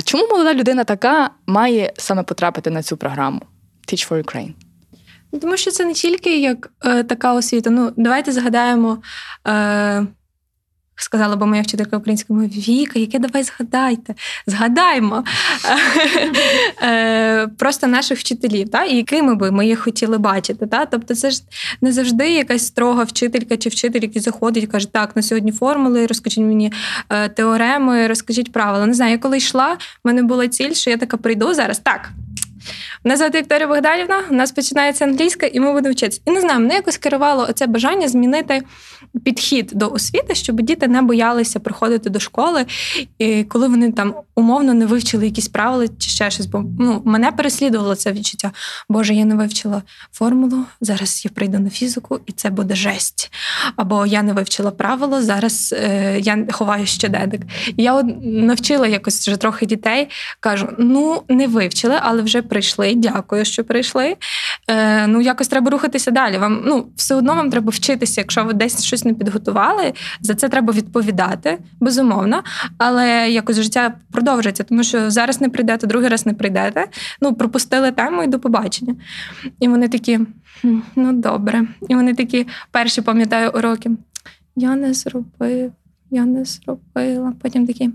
Чому 0.05 0.29
молода 0.29 0.55
людина 0.55 0.85
така 0.85 1.31
має 1.47 1.93
саме 1.97 2.23
потрапити 2.23 2.71
на 2.71 2.83
цю 2.83 2.97
програму 2.97 3.41
Teach 3.89 4.09
for 4.09 4.25
Ukraine? 4.25 4.53
Ну, 5.33 5.39
Тому 5.39 5.57
що 5.57 5.71
це 5.71 5.85
не 5.85 5.93
тільки 5.93 6.41
як 6.41 6.71
е, 6.85 7.03
така 7.05 7.35
освіта. 7.35 7.71
Ну, 7.71 7.93
давайте 7.97 8.33
згадаємо. 8.33 8.99
Е, 9.49 10.07
Сказала 10.99 11.37
би 11.37 11.47
моя 11.47 11.63
вчителька 11.63 11.97
української 11.97 12.39
мови, 12.39 12.51
Віка, 12.55 12.99
яке 12.99 13.19
давай 13.19 13.43
згадайте. 13.43 14.15
Згадаймо 14.47 15.25
е, 16.83 17.47
просто 17.47 17.87
наших 17.87 18.19
вчителів, 18.19 18.69
та, 18.69 18.85
якими 18.85 19.35
би 19.35 19.51
ми 19.51 19.67
їх 19.67 19.81
хотіли 19.81 20.19
бачити. 20.19 20.67
Та? 20.67 20.87
Тобто, 20.87 21.15
це 21.15 21.31
ж 21.31 21.43
не 21.81 21.93
завжди 21.93 22.31
якась 22.31 22.67
строга 22.67 23.03
вчителька 23.03 23.57
чи 23.57 23.69
вчитель, 23.69 24.01
який 24.01 24.23
заходить 24.23 24.65
і 24.65 24.67
каже, 24.67 24.93
так, 24.93 25.17
на 25.17 25.23
сьогодні 25.23 25.53
формули, 25.53 26.07
розкажіть 26.07 26.45
мені 26.45 26.73
е, 27.11 27.29
теореми, 27.29 28.07
розкажіть 28.07 28.53
правила. 28.53 28.87
Не 28.87 28.95
знаю, 28.95 29.13
я 29.13 29.19
коли 29.19 29.37
йшла, 29.37 29.73
в 29.75 29.79
мене 30.05 30.23
була 30.23 30.49
ціль, 30.49 30.73
що 30.73 30.91
я 30.91 30.97
така 30.97 31.17
прийду 31.17 31.55
зараз. 31.55 31.79
Так. 31.79 32.11
Мене 33.05 33.17
звати 33.17 33.39
Вікторія 33.39 33.67
Богданівна, 33.67 34.23
у 34.31 34.35
нас 34.35 34.53
починається 34.53 35.05
англійська, 35.05 35.47
і 35.47 35.61
ми 35.61 35.73
будемо 35.73 35.93
вчитися. 35.93 36.21
І 36.25 36.31
не 36.31 36.41
знаю, 36.41 36.61
мене 36.61 36.75
якось 36.75 36.97
керувало 36.97 37.53
це 37.53 37.67
бажання 37.67 38.09
змінити 38.09 38.63
підхід 39.25 39.73
до 39.75 39.91
освіти, 39.93 40.35
щоб 40.35 40.61
діти 40.61 40.89
не 40.89 41.03
боялися 41.03 41.61
приходити 41.61 42.11
до 42.11 42.21
школи, 42.21 42.67
і 43.19 43.45
коли 43.45 43.69
вони 43.69 43.93
там 43.93 44.15
умовно 44.35 44.75
не 44.75 44.87
вивчили 44.87 45.25
якісь 45.25 45.49
правила 45.49 45.89
чи 45.99 46.11
ще 46.11 46.31
щось. 46.31 46.47
Бо 46.47 46.65
ну, 46.79 47.03
мене 47.05 47.33
переслідувало 47.33 47.95
це 47.95 48.13
відчуття. 48.13 48.53
Боже, 48.89 49.15
я 49.15 49.25
не 49.25 49.35
вивчила 49.35 49.83
формулу, 50.13 50.65
зараз 50.81 51.25
я 51.25 51.31
прийду 51.31 51.59
на 51.59 51.71
фізику, 51.71 52.21
і 52.27 52.33
це 52.33 52.51
буде 52.51 52.75
жесть. 52.75 53.33
Або 53.77 54.07
я 54.07 54.23
не 54.23 54.33
вивчила 54.33 54.71
правило, 54.71 55.23
зараз 55.23 55.75
е, 55.79 56.19
я 56.21 56.47
ховаю 56.51 56.87
щоденник. 56.87 57.43
Я 57.77 57.95
от 57.95 58.07
навчила 58.23 58.87
якось 58.87 59.29
вже 59.29 59.37
трохи 59.37 59.67
дітей, 59.67 60.09
кажу: 60.41 60.69
ну, 60.79 61.23
не 61.29 61.47
вивчили, 61.47 61.99
але 62.03 62.23
вже 62.23 62.43
прийшли. 62.57 62.95
Дякую, 62.95 63.45
що 63.45 63.65
прийшли. 63.65 64.17
Е, 64.69 65.07
Ну, 65.07 65.21
якось 65.21 65.49
треба 65.49 65.71
рухатися 65.71 66.11
далі. 66.11 66.39
Вам 66.39 66.63
ну, 66.67 66.87
все 66.97 67.15
одно 67.15 67.35
вам 67.35 67.51
треба 67.51 67.71
вчитися, 67.71 68.21
якщо 68.21 68.45
ви 68.45 68.53
десь 68.53 68.85
щось 68.85 69.05
не 69.05 69.15
підготували, 69.15 69.93
за 70.21 70.35
це 70.35 70.49
треба 70.49 70.73
відповідати, 70.73 71.59
безумовно. 71.81 72.43
Але 72.79 73.31
якось 73.31 73.61
життя 73.61 73.95
продовжується, 74.13 74.65
тому 74.65 74.85
що 74.85 75.11
зараз 75.11 75.41
не 75.41 75.49
прийдете, 75.49 75.87
другий 75.87 76.09
раз 76.09 76.27
не 76.27 76.35
прийдете. 76.35 76.87
Ну, 77.21 77.35
пропустили 77.35 77.91
тему 77.93 78.23
і 78.23 78.27
до 78.27 78.39
побачення. 78.39 78.95
І 79.61 79.69
вони 79.69 79.89
такі, 79.89 80.21
ну 80.97 81.13
добре. 81.13 81.67
І 81.89 81.95
вони 81.95 82.15
такі, 82.15 82.47
перші 82.71 83.03
пам'ятаю 83.03 83.51
уроки. 83.55 83.91
Я 84.57 84.77
не 84.77 84.95
зробив, 84.95 85.73
я 86.11 86.25
не 86.25 86.45
зробила. 86.45 87.33
Потім 87.43 87.67
такі. 87.67 87.91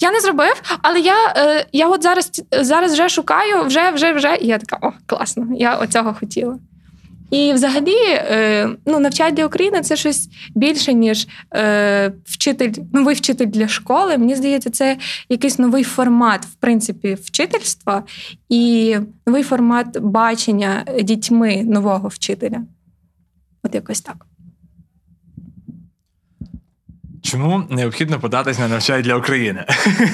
Я 0.00 0.12
не 0.12 0.20
зробив, 0.20 0.62
але 0.82 1.00
я 1.00 1.34
е, 1.36 1.66
я 1.72 1.88
от 1.88 2.02
зараз 2.02 2.42
зараз 2.52 2.92
вже 2.92 3.08
шукаю, 3.08 3.64
вже, 3.64 3.90
вже, 3.90 4.12
вже. 4.12 4.36
І 4.40 4.46
я 4.46 4.58
така, 4.58 4.86
о, 4.86 4.92
класно, 5.06 5.46
я 5.56 5.76
оцього 5.76 6.14
хотіла. 6.14 6.58
І 7.30 7.52
взагалі, 7.52 7.96
е, 8.08 8.68
ну, 8.86 9.00
навчання 9.00 9.30
для 9.30 9.46
України 9.46 9.80
це 9.80 9.96
щось 9.96 10.28
більше, 10.54 10.92
ніж 10.94 11.28
е, 11.54 12.12
вчитель, 12.24 12.72
новий 12.92 13.14
вчитель 13.14 13.46
для 13.46 13.68
школи. 13.68 14.18
Мені 14.18 14.34
здається, 14.34 14.70
це 14.70 14.96
якийсь 15.28 15.58
новий 15.58 15.84
формат, 15.84 16.44
в 16.46 16.54
принципі, 16.54 17.14
вчительства 17.14 18.02
і 18.48 18.96
новий 19.26 19.42
формат 19.42 20.00
бачення 20.00 20.84
дітьми 21.02 21.62
нового 21.64 22.08
вчителя. 22.08 22.62
От 23.62 23.74
якось 23.74 24.00
так. 24.00 24.27
Чому 27.30 27.62
необхідно 27.70 28.20
податись 28.20 28.58
на 28.58 28.68
навчання 28.68 29.02
для 29.02 29.14
України? 29.14 29.64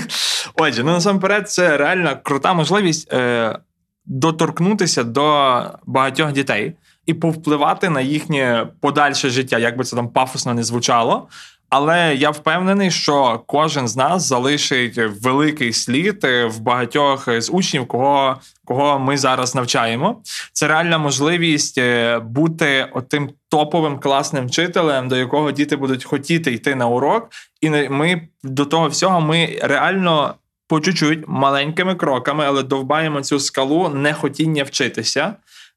Отже, 0.55 0.85
ну 0.85 0.93
насамперед, 0.93 1.51
це 1.51 1.77
реально 1.77 2.17
крута 2.23 2.55
можливість 2.55 3.13
е, 3.13 3.59
доторкнутися 4.07 5.05
до 5.05 5.61
багатьох 5.87 6.33
дітей 6.33 6.73
і 7.07 7.15
повпливати 7.15 7.91
на 7.91 8.01
їхнє 8.01 8.69
подальше 8.81 9.31
життя, 9.31 9.59
як 9.59 9.77
би 9.77 9.85
це 9.85 9.97
там 9.97 10.09
пафосно 10.09 10.55
не 10.55 10.63
звучало. 10.63 11.29
Але 11.77 12.15
я 12.15 12.31
впевнений, 12.31 12.91
що 12.91 13.43
кожен 13.47 13.89
з 13.89 13.97
нас 13.97 14.23
залишить 14.23 14.99
великий 15.23 15.73
слід 15.73 16.25
е, 16.25 16.45
в 16.45 16.61
багатьох 16.61 17.41
з 17.41 17.51
учнів, 17.51 17.89
кого 17.89 18.37
кого 18.65 18.99
ми 18.99 19.17
зараз 19.17 19.55
навчаємо. 19.55 20.23
Це 20.53 20.69
реальна 20.69 20.99
можливість 20.99 21.79
е, 21.79 22.19
бути 22.19 22.89
отим 22.93 23.31
топовим 23.49 23.99
класним 23.99 24.47
вчителем, 24.47 25.09
до 25.09 25.17
якого 25.17 25.53
діти 25.53 25.77
будуть 25.77 26.05
хотіти 26.05 26.53
йти 26.53 26.75
на 26.75 26.87
урок. 26.87 27.29
І 27.61 27.71
ми 27.71 28.29
до 28.43 28.65
того 28.65 28.89
всього 28.89 29.21
ми 29.21 29.59
реально 29.63 30.35
по 30.69 30.81
чуть-чуть 30.81 31.25
маленькими 31.27 31.95
кроками, 31.95 32.45
але 32.47 32.63
довбаємо 32.63 33.23
цю 33.23 33.41
скалу 33.41 33.89
нехотіння 33.89 34.65
вчитися. 34.65 35.35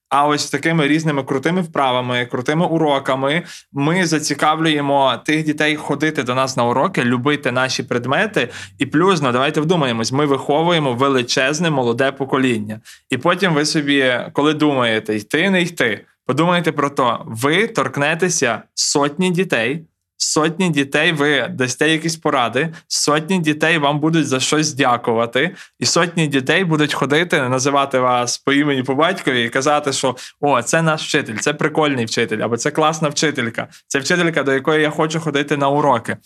А 0.09 0.27
ось 0.27 0.49
такими 0.49 0.87
різними 0.87 1.23
крутими 1.23 1.61
вправами, 1.61 2.25
крутими 2.25 2.65
уроками 2.65 3.43
ми 3.71 4.05
зацікавлюємо 4.05 5.21
тих 5.25 5.45
дітей 5.45 5.75
ходити 5.75 6.23
до 6.23 6.35
нас 6.35 6.57
на 6.57 6.65
уроки, 6.65 7.03
любити 7.03 7.51
наші 7.51 7.83
предмети. 7.83 8.49
І 8.77 8.85
плюс, 8.85 9.21
ну 9.21 9.31
давайте 9.31 9.61
вдумаємось, 9.61 10.11
ми 10.11 10.25
виховуємо 10.25 10.93
величезне 10.93 11.69
молоде 11.69 12.11
покоління. 12.11 12.79
І 13.09 13.17
потім 13.17 13.53
ви 13.53 13.65
собі, 13.65 14.19
коли 14.33 14.53
думаєте, 14.53 15.15
йти, 15.15 15.49
не 15.49 15.61
йти, 15.61 16.05
подумайте 16.25 16.71
про 16.71 16.89
то, 16.89 17.23
ви 17.25 17.67
торкнетеся 17.67 18.61
сотні 18.73 19.31
дітей. 19.31 19.85
Сотні 20.17 20.69
дітей 20.69 21.11
ви 21.11 21.47
дасте 21.49 21.89
якісь 21.89 22.15
поради, 22.15 22.73
сотні 22.87 23.39
дітей 23.39 23.77
вам 23.77 23.99
будуть 23.99 24.27
за 24.27 24.39
щось 24.39 24.73
дякувати, 24.73 25.55
і 25.79 25.85
сотні 25.85 26.27
дітей 26.27 26.63
будуть 26.63 26.93
ходити, 26.93 27.41
називати 27.41 27.99
вас 27.99 28.37
по 28.37 28.53
імені 28.53 28.83
по 28.83 28.95
батькові 28.95 29.43
і 29.43 29.49
казати, 29.49 29.93
що 29.93 30.15
о, 30.39 30.61
це 30.61 30.81
наш 30.81 31.03
вчитель, 31.03 31.35
це 31.35 31.53
прикольний 31.53 32.05
вчитель, 32.05 32.37
або 32.37 32.57
це 32.57 32.71
класна 32.71 33.09
вчителька, 33.09 33.67
це 33.87 33.99
вчителька, 33.99 34.43
до 34.43 34.53
якої 34.53 34.81
я 34.81 34.89
хочу 34.89 35.19
ходити 35.19 35.57
на 35.57 35.69
уроки. 35.69 36.17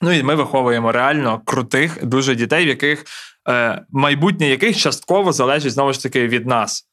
Ну 0.00 0.12
і 0.12 0.22
ми 0.22 0.34
виховуємо 0.34 0.92
реально 0.92 1.40
крутих 1.44 2.04
дуже 2.04 2.34
дітей, 2.34 2.64
в 2.64 2.68
яких 2.68 3.04
е, 3.48 3.82
майбутнє 3.90 4.48
яких 4.48 4.76
частково 4.76 5.32
залежить 5.32 5.72
знову 5.72 5.92
ж 5.92 6.02
таки 6.02 6.28
від 6.28 6.46
нас. 6.46 6.86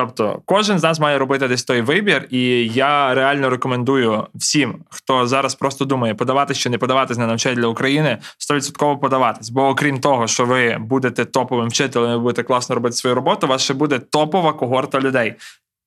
Тобто 0.00 0.42
кожен 0.44 0.78
з 0.78 0.82
нас 0.82 1.00
має 1.00 1.18
робити 1.18 1.48
десь 1.48 1.64
той 1.64 1.80
вибір, 1.80 2.26
і 2.30 2.68
я 2.68 3.14
реально 3.14 3.50
рекомендую 3.50 4.26
всім, 4.34 4.84
хто 4.90 5.26
зараз 5.26 5.54
просто 5.54 5.84
думає, 5.84 6.14
подаватись 6.14 6.58
чи 6.58 6.70
не 6.70 6.78
подаватись 6.78 7.18
на 7.18 7.26
навчання 7.26 7.54
для 7.54 7.66
України, 7.66 8.18
100% 8.50 8.98
подаватись. 8.98 9.50
Бо 9.50 9.68
окрім 9.68 10.00
того, 10.00 10.26
що 10.26 10.44
ви 10.44 10.76
будете 10.80 11.24
топовим 11.24 11.68
вчителем, 11.68 12.10
ви 12.10 12.18
будете 12.18 12.42
класно 12.42 12.74
робити 12.74 12.96
свою 12.96 13.16
роботу, 13.16 13.46
у 13.46 13.50
вас 13.50 13.62
ще 13.62 13.74
буде 13.74 13.98
топова 13.98 14.52
когорта 14.52 15.00
людей. 15.00 15.34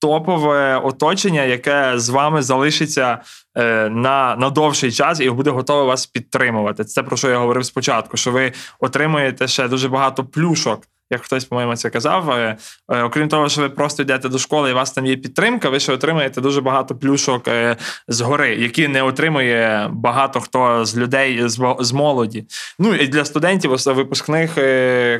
Топове 0.01 0.77
оточення, 0.77 1.43
яке 1.43 1.93
з 1.95 2.09
вами 2.09 2.41
залишиться 2.41 3.17
е, 3.57 3.89
на 3.89 4.35
на 4.35 4.49
довший 4.49 4.91
час 4.91 5.19
і 5.19 5.29
буде 5.29 5.49
готове 5.49 5.83
вас 5.83 6.05
підтримувати. 6.05 6.83
Це 6.83 7.03
про 7.03 7.17
що 7.17 7.29
я 7.29 7.37
говорив 7.37 7.65
спочатку: 7.65 8.17
що 8.17 8.31
ви 8.31 8.51
отримуєте 8.79 9.47
ще 9.47 9.67
дуже 9.67 9.89
багато 9.89 10.23
плюшок 10.23 10.81
як 11.13 11.21
хтось, 11.21 11.45
по-моєму, 11.45 11.75
це 11.75 11.89
казав. 11.89 12.31
Е, 12.31 12.57
е, 12.91 13.03
окрім 13.03 13.27
того, 13.27 13.49
що 13.49 13.61
ви 13.61 13.69
просто 13.69 14.03
йдете 14.03 14.29
до 14.29 14.37
школи, 14.37 14.69
і 14.69 14.73
у 14.73 14.75
вас 14.75 14.91
там 14.91 15.05
є 15.05 15.17
підтримка, 15.17 15.69
ви 15.69 15.79
ще 15.79 15.93
отримаєте 15.93 16.41
дуже 16.41 16.61
багато 16.61 16.95
плюшок 16.95 17.47
е, 17.47 17.77
згори, 18.07 18.55
які 18.55 18.87
не 18.87 19.03
отримує 19.03 19.89
багато 19.91 20.39
хто 20.39 20.85
з 20.85 20.97
людей 20.97 21.39
з, 21.79 21.93
молоді. 21.93 22.45
Ну 22.79 22.93
і 22.93 23.07
для 23.07 23.25
студентів 23.25 23.75
випускних 23.85 24.51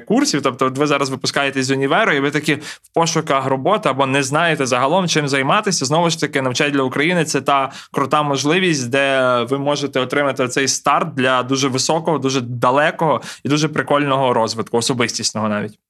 курсів, 0.08 0.42
тобто, 0.42 0.72
ви 0.76 0.88
зараз 0.88 1.10
випускаєтесь 1.10 1.66
з 1.66 1.72
універу, 1.72 2.12
і 2.12 2.20
ви 2.20 2.32
такі 2.32 2.56
в 2.56 2.94
пошуках 2.94 3.46
роботи 3.46 3.90
або 3.90 4.06
не 4.06 4.24
знаєте 4.24 4.66
загалом 4.66 5.08
чим 5.08 5.28
займатися. 5.28 5.86
Знову 5.86 6.10
ж 6.10 6.20
таки, 6.20 6.42
навчать 6.42 6.74
для 6.74 6.82
України 6.82 7.26
це 7.26 7.42
та 7.42 7.72
крута 7.92 8.24
можливість, 8.24 8.90
де 8.90 9.40
ви 9.50 9.60
можете 9.60 10.00
отримати 10.00 10.48
цей 10.48 10.68
старт 10.68 11.14
для 11.14 11.44
дуже 11.44 11.68
високого, 11.68 12.18
дуже 12.18 12.42
далекого 12.42 13.22
і 13.44 13.50
дуже 13.50 13.68
прикольного 13.68 14.34
розвитку, 14.34 14.78
особистісного 14.78 15.50
навіть. 15.50 15.83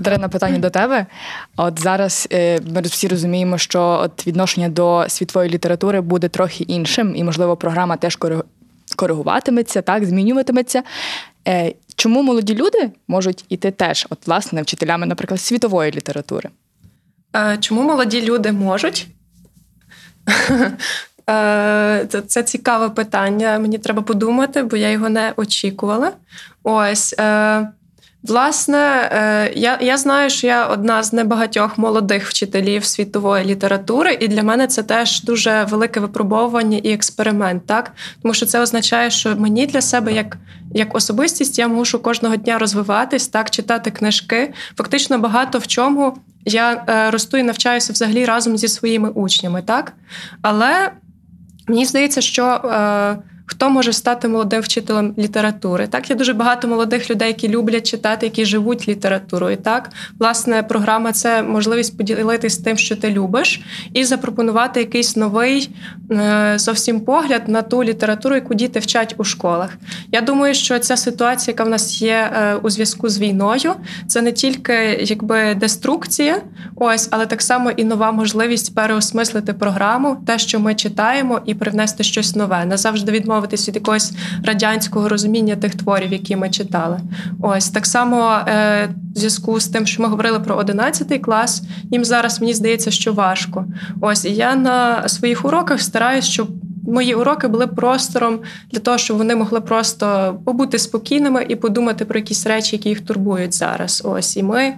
Дарина, 0.00 0.28
питання 0.28 0.58
до 0.58 0.70
тебе. 0.70 1.06
От 1.56 1.80
зараз 1.80 2.28
е, 2.32 2.60
ми 2.60 2.80
всі 2.80 3.08
розуміємо, 3.08 3.58
що 3.58 3.82
от 3.82 4.26
відношення 4.26 4.68
до 4.68 5.04
світової 5.08 5.50
літератури 5.50 6.00
буде 6.00 6.28
трохи 6.28 6.64
іншим, 6.64 7.16
і, 7.16 7.24
можливо, 7.24 7.56
програма 7.56 7.96
теж 7.96 8.18
коригуватиметься, 8.96 9.82
так, 9.82 10.04
змінюватиметься. 10.04 10.82
Е, 11.48 11.74
чому 11.96 12.22
молоді 12.22 12.54
люди 12.54 12.90
можуть 13.08 13.44
іти 13.48 13.70
теж, 13.70 14.06
от, 14.10 14.26
власне, 14.26 14.62
вчителями, 14.62 15.06
наприклад, 15.06 15.40
світової 15.40 15.92
літератури? 15.92 16.48
Е, 17.36 17.58
чому 17.60 17.82
молоді 17.82 18.22
люди 18.22 18.52
можуть? 18.52 19.06
Це 22.26 22.42
цікаве 22.44 22.90
питання. 22.90 23.58
Мені 23.58 23.78
треба 23.78 24.02
подумати, 24.02 24.62
бо 24.62 24.76
я 24.76 24.90
його 24.90 25.08
не 25.08 25.32
очікувала. 25.36 26.12
Ось. 26.62 27.14
Власне, 28.22 29.10
е, 29.12 29.52
я 29.56 29.78
я 29.80 29.96
знаю, 29.96 30.30
що 30.30 30.46
я 30.46 30.66
одна 30.66 31.02
з 31.02 31.12
небагатьох 31.12 31.78
молодих 31.78 32.28
вчителів 32.28 32.84
світової 32.84 33.44
літератури, 33.44 34.18
і 34.20 34.28
для 34.28 34.42
мене 34.42 34.66
це 34.66 34.82
теж 34.82 35.22
дуже 35.22 35.66
велике 35.70 36.00
випробовування 36.00 36.78
і 36.78 36.92
експеримент, 36.92 37.66
так 37.66 37.92
тому 38.22 38.34
що 38.34 38.46
це 38.46 38.60
означає, 38.60 39.10
що 39.10 39.36
мені 39.36 39.66
для 39.66 39.80
себе, 39.80 40.12
як 40.12 40.36
як 40.74 40.94
особистість, 40.94 41.58
я 41.58 41.68
мушу 41.68 41.98
кожного 41.98 42.36
дня 42.36 42.58
розвиватись, 42.58 43.28
так 43.28 43.50
читати 43.50 43.90
книжки. 43.90 44.52
Фактично, 44.76 45.18
багато 45.18 45.58
в 45.58 45.66
чому 45.66 46.16
я 46.44 46.84
е, 46.88 47.10
росту 47.10 47.36
і 47.36 47.42
навчаюся 47.42 47.92
взагалі 47.92 48.24
разом 48.24 48.58
зі 48.58 48.68
своїми 48.68 49.10
учнями, 49.10 49.62
так 49.62 49.92
але 50.42 50.92
мені 51.68 51.84
здається, 51.84 52.20
що. 52.20 52.44
Е, 52.44 53.29
Хто 53.50 53.70
може 53.70 53.92
стати 53.92 54.28
молодим 54.28 54.60
вчителем 54.60 55.14
літератури? 55.18 55.86
Так, 55.86 56.10
є 56.10 56.16
дуже 56.16 56.32
багато 56.32 56.68
молодих 56.68 57.10
людей, 57.10 57.28
які 57.28 57.48
люблять 57.48 57.86
читати, 57.86 58.26
які 58.26 58.44
живуть 58.44 58.88
літературою. 58.88 59.56
Так, 59.56 59.90
власне, 60.18 60.62
програма 60.62 61.12
це 61.12 61.42
можливість 61.42 61.96
поділитися 61.96 62.62
тим, 62.64 62.76
що 62.76 62.96
ти 62.96 63.10
любиш, 63.10 63.60
і 63.94 64.04
запропонувати 64.04 64.80
якийсь 64.80 65.16
новий 65.16 65.70
е, 66.10 66.54
зовсім 66.56 67.00
погляд 67.00 67.48
на 67.48 67.62
ту 67.62 67.84
літературу, 67.84 68.34
яку 68.34 68.54
діти 68.54 68.78
вчать 68.78 69.14
у 69.18 69.24
школах. 69.24 69.76
Я 70.12 70.20
думаю, 70.20 70.54
що 70.54 70.78
ця 70.78 70.96
ситуація, 70.96 71.52
яка 71.52 71.64
в 71.64 71.68
нас 71.68 72.02
є 72.02 72.30
е, 72.34 72.54
у 72.54 72.70
зв'язку 72.70 73.08
з 73.08 73.18
війною, 73.18 73.72
це 74.06 74.22
не 74.22 74.32
тільки 74.32 74.74
якби 75.00 75.54
деструкція, 75.54 76.42
ось, 76.76 77.08
але 77.10 77.26
так 77.26 77.42
само 77.42 77.70
і 77.70 77.84
нова 77.84 78.12
можливість 78.12 78.74
переосмислити 78.74 79.52
програму, 79.52 80.16
те, 80.26 80.38
що 80.38 80.60
ми 80.60 80.74
читаємо, 80.74 81.40
і 81.46 81.54
привнести 81.54 82.04
щось 82.04 82.36
нове. 82.36 82.64
Назавжди 82.64 83.12
відмовити 83.12 83.39
відмовитись 83.40 83.68
від 83.68 83.74
якогось 83.74 84.12
радянського 84.44 85.08
розуміння 85.08 85.56
тих 85.56 85.74
творів, 85.74 86.12
які 86.12 86.36
ми 86.36 86.50
читали. 86.50 87.00
Ось 87.42 87.68
так 87.68 87.86
само 87.86 88.38
е, 88.48 88.88
в 89.14 89.18
зв'язку 89.18 89.60
з 89.60 89.68
тим, 89.68 89.86
що 89.86 90.02
ми 90.02 90.08
говорили 90.08 90.40
про 90.40 90.56
11 90.56 91.22
клас, 91.22 91.62
їм 91.90 92.04
зараз 92.04 92.40
мені 92.40 92.54
здається, 92.54 92.90
що 92.90 93.12
важко. 93.12 93.64
Ось 94.00 94.24
і 94.24 94.34
я 94.34 94.54
на 94.54 95.08
своїх 95.08 95.44
уроках 95.44 95.80
стараюсь, 95.80 96.24
щоб. 96.24 96.48
Мої 96.86 97.14
уроки 97.14 97.48
були 97.48 97.66
простором 97.66 98.40
для 98.72 98.78
того, 98.78 98.98
щоб 98.98 99.16
вони 99.16 99.36
могли 99.36 99.60
просто 99.60 100.36
побути 100.44 100.78
спокійними 100.78 101.46
і 101.48 101.56
подумати 101.56 102.04
про 102.04 102.18
якісь 102.18 102.46
речі, 102.46 102.76
які 102.76 102.88
їх 102.88 103.00
турбують 103.00 103.54
зараз. 103.54 104.02
Ось 104.04 104.36
і 104.36 104.42
ми 104.42 104.74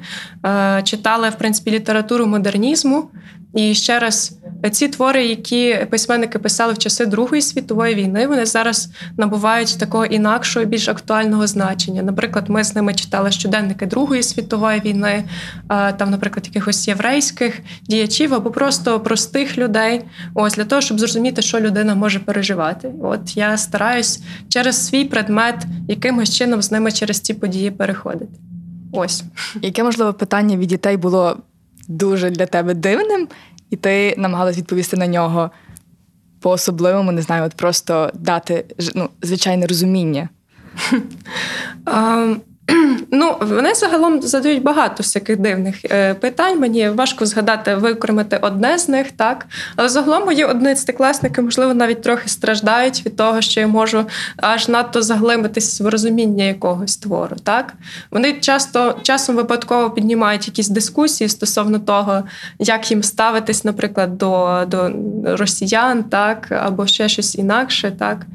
е, 0.46 0.82
читали 0.84 1.28
в 1.28 1.34
принципі 1.34 1.70
літературу 1.70 2.26
модернізму. 2.26 3.08
І 3.54 3.74
ще 3.74 3.98
раз, 3.98 4.38
ці 4.70 4.88
твори, 4.88 5.26
які 5.26 5.86
письменники 5.90 6.38
писали 6.38 6.72
в 6.72 6.78
часи 6.78 7.06
Другої 7.06 7.42
світової 7.42 7.94
війни, 7.94 8.26
вони 8.26 8.46
зараз 8.46 8.88
набувають 9.16 9.78
такого 9.78 10.06
інакшого, 10.06 10.66
більш 10.66 10.88
актуального 10.88 11.46
значення. 11.46 12.02
Наприклад, 12.02 12.48
ми 12.48 12.64
з 12.64 12.74
ними 12.74 12.94
читали 12.94 13.30
щоденники 13.30 13.86
Другої 13.86 14.22
світової 14.22 14.80
війни, 14.80 15.24
там, 15.68 16.10
наприклад, 16.10 16.46
якихось 16.46 16.88
єврейських 16.88 17.60
діячів 17.82 18.34
або 18.34 18.50
просто 18.50 19.00
простих 19.00 19.58
людей. 19.58 20.04
Ось 20.34 20.54
для 20.54 20.64
того, 20.64 20.82
щоб 20.82 21.00
зрозуміти, 21.00 21.42
що 21.42 21.60
людина 21.60 21.94
може 21.94 22.18
переживати. 22.18 22.92
От 23.02 23.36
я 23.36 23.56
стараюсь 23.56 24.22
через 24.48 24.86
свій 24.86 25.04
предмет 25.04 25.66
якимось 25.88 26.36
чином 26.36 26.62
з 26.62 26.70
ними 26.70 26.92
через 26.92 27.20
ці 27.20 27.34
події 27.34 27.70
переходити. 27.70 28.32
Ось 28.92 29.24
яке 29.62 29.84
можливо 29.84 30.12
питання 30.12 30.56
від 30.56 30.68
дітей 30.68 30.96
було 30.96 31.36
дуже 31.88 32.30
для 32.30 32.46
тебе 32.46 32.74
дивним, 32.74 33.28
і 33.70 33.76
ти 33.76 34.14
намагалась 34.18 34.58
відповісти 34.58 34.96
на 34.96 35.06
нього 35.06 35.50
по-особливому, 36.40 37.12
не 37.12 37.22
знаю, 37.22 37.44
от 37.44 37.54
просто 37.54 38.10
дати 38.14 38.64
ну, 38.94 39.08
звичайне 39.22 39.66
розуміння. 39.66 40.28
Ну, 43.10 43.36
вони 43.40 43.74
загалом 43.74 44.22
задають 44.22 44.62
багато 44.62 44.94
всяких 44.98 45.36
дивних 45.36 45.84
е, 45.84 46.14
питань. 46.14 46.60
Мені 46.60 46.88
важко 46.88 47.26
згадати, 47.26 47.74
викремити 47.74 48.38
одне 48.42 48.78
з 48.78 48.88
них, 48.88 49.12
так. 49.12 49.46
Але 49.76 49.88
загалом 49.88 50.24
мої 50.24 50.44
одинадцятикласники, 50.44 51.42
можливо, 51.42 51.74
навіть 51.74 52.02
трохи 52.02 52.28
страждають 52.28 53.06
від 53.06 53.16
того, 53.16 53.40
що 53.40 53.60
я 53.60 53.66
можу 53.66 54.04
аж 54.36 54.68
надто 54.68 55.02
заглибитися 55.02 55.84
в 55.84 55.88
розуміння 55.88 56.44
якогось 56.44 56.96
твору. 56.96 57.36
Так 57.44 57.74
Вони 58.10 58.32
часто 58.32 58.98
часом 59.02 59.36
випадково 59.36 59.90
піднімають 59.90 60.46
якісь 60.46 60.68
дискусії 60.68 61.28
стосовно 61.28 61.78
того, 61.78 62.22
як 62.58 62.90
їм 62.90 63.02
ставитись, 63.02 63.64
наприклад, 63.64 64.18
до 64.18 64.64
до 64.68 64.90
росіян, 65.24 66.04
так, 66.04 66.52
або 66.52 66.86
ще 66.86 67.08
щось 67.08 67.34
інакше. 67.34 67.92
так. 67.98 68.26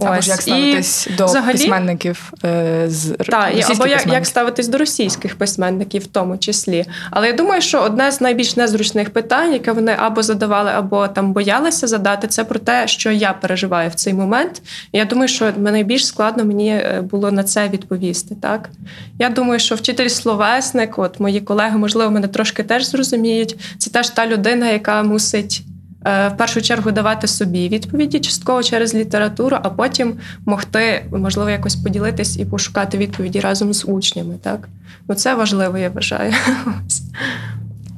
Або 0.00 0.16
Ось. 0.18 0.28
як 0.28 0.42
ставитись 0.42 1.06
І, 1.06 1.10
до 1.10 1.24
взагалі, 1.24 1.52
письменників 1.52 2.32
е, 2.44 2.84
з 2.88 3.10
так, 3.10 3.54
або 3.70 3.86
як, 3.86 4.06
як 4.06 4.26
ставитись 4.26 4.68
до 4.68 4.78
російських 4.78 5.38
письменників, 5.38 6.02
в 6.02 6.06
тому 6.06 6.38
числі. 6.38 6.84
Але 7.10 7.26
я 7.26 7.32
думаю, 7.32 7.62
що 7.62 7.80
одне 7.80 8.12
з 8.12 8.20
найбільш 8.20 8.56
незручних 8.56 9.10
питань, 9.10 9.52
яке 9.52 9.72
вони 9.72 9.96
або 9.98 10.22
задавали, 10.22 10.70
або 10.70 11.08
там 11.08 11.32
боялися 11.32 11.86
задати, 11.86 12.26
це 12.26 12.44
про 12.44 12.58
те, 12.58 12.88
що 12.88 13.10
я 13.10 13.32
переживаю 13.32 13.90
в 13.90 13.94
цей 13.94 14.14
момент. 14.14 14.62
Я 14.92 15.04
думаю, 15.04 15.28
що 15.28 15.52
найбільш 15.56 16.06
складно 16.06 16.44
мені 16.44 16.70
е, 16.70 17.04
було 17.10 17.30
на 17.30 17.44
це 17.44 17.68
відповісти. 17.68 18.36
Так 18.42 18.70
я 19.18 19.28
думаю, 19.28 19.60
що 19.60 19.74
вчитель 19.74 20.08
словесник, 20.08 20.98
от 20.98 21.20
мої 21.20 21.40
колеги, 21.40 21.78
можливо, 21.78 22.10
мене 22.10 22.28
трошки 22.28 22.62
теж 22.62 22.86
зрозуміють. 22.86 23.56
Це 23.78 23.90
теж 23.90 24.10
та 24.10 24.26
людина, 24.26 24.68
яка 24.68 25.02
мусить. 25.02 25.62
Е, 26.04 26.28
в 26.28 26.36
першу 26.36 26.62
чергу 26.62 26.90
давати 26.90 27.26
собі 27.26 27.68
відповіді 27.68 28.20
частково 28.20 28.62
через 28.62 28.94
літературу, 28.94 29.56
а 29.62 29.70
потім 29.70 30.14
могти 30.46 31.04
можливо 31.12 31.50
якось 31.50 31.76
поділитись 31.76 32.38
і 32.38 32.44
пошукати 32.44 32.98
відповіді 32.98 33.40
разом 33.40 33.72
з 33.72 33.84
учнями. 33.84 34.38
Так 34.42 34.68
ну 35.08 35.14
це 35.14 35.34
важливо, 35.34 35.78
я 35.78 35.90
вважаю. 35.90 36.34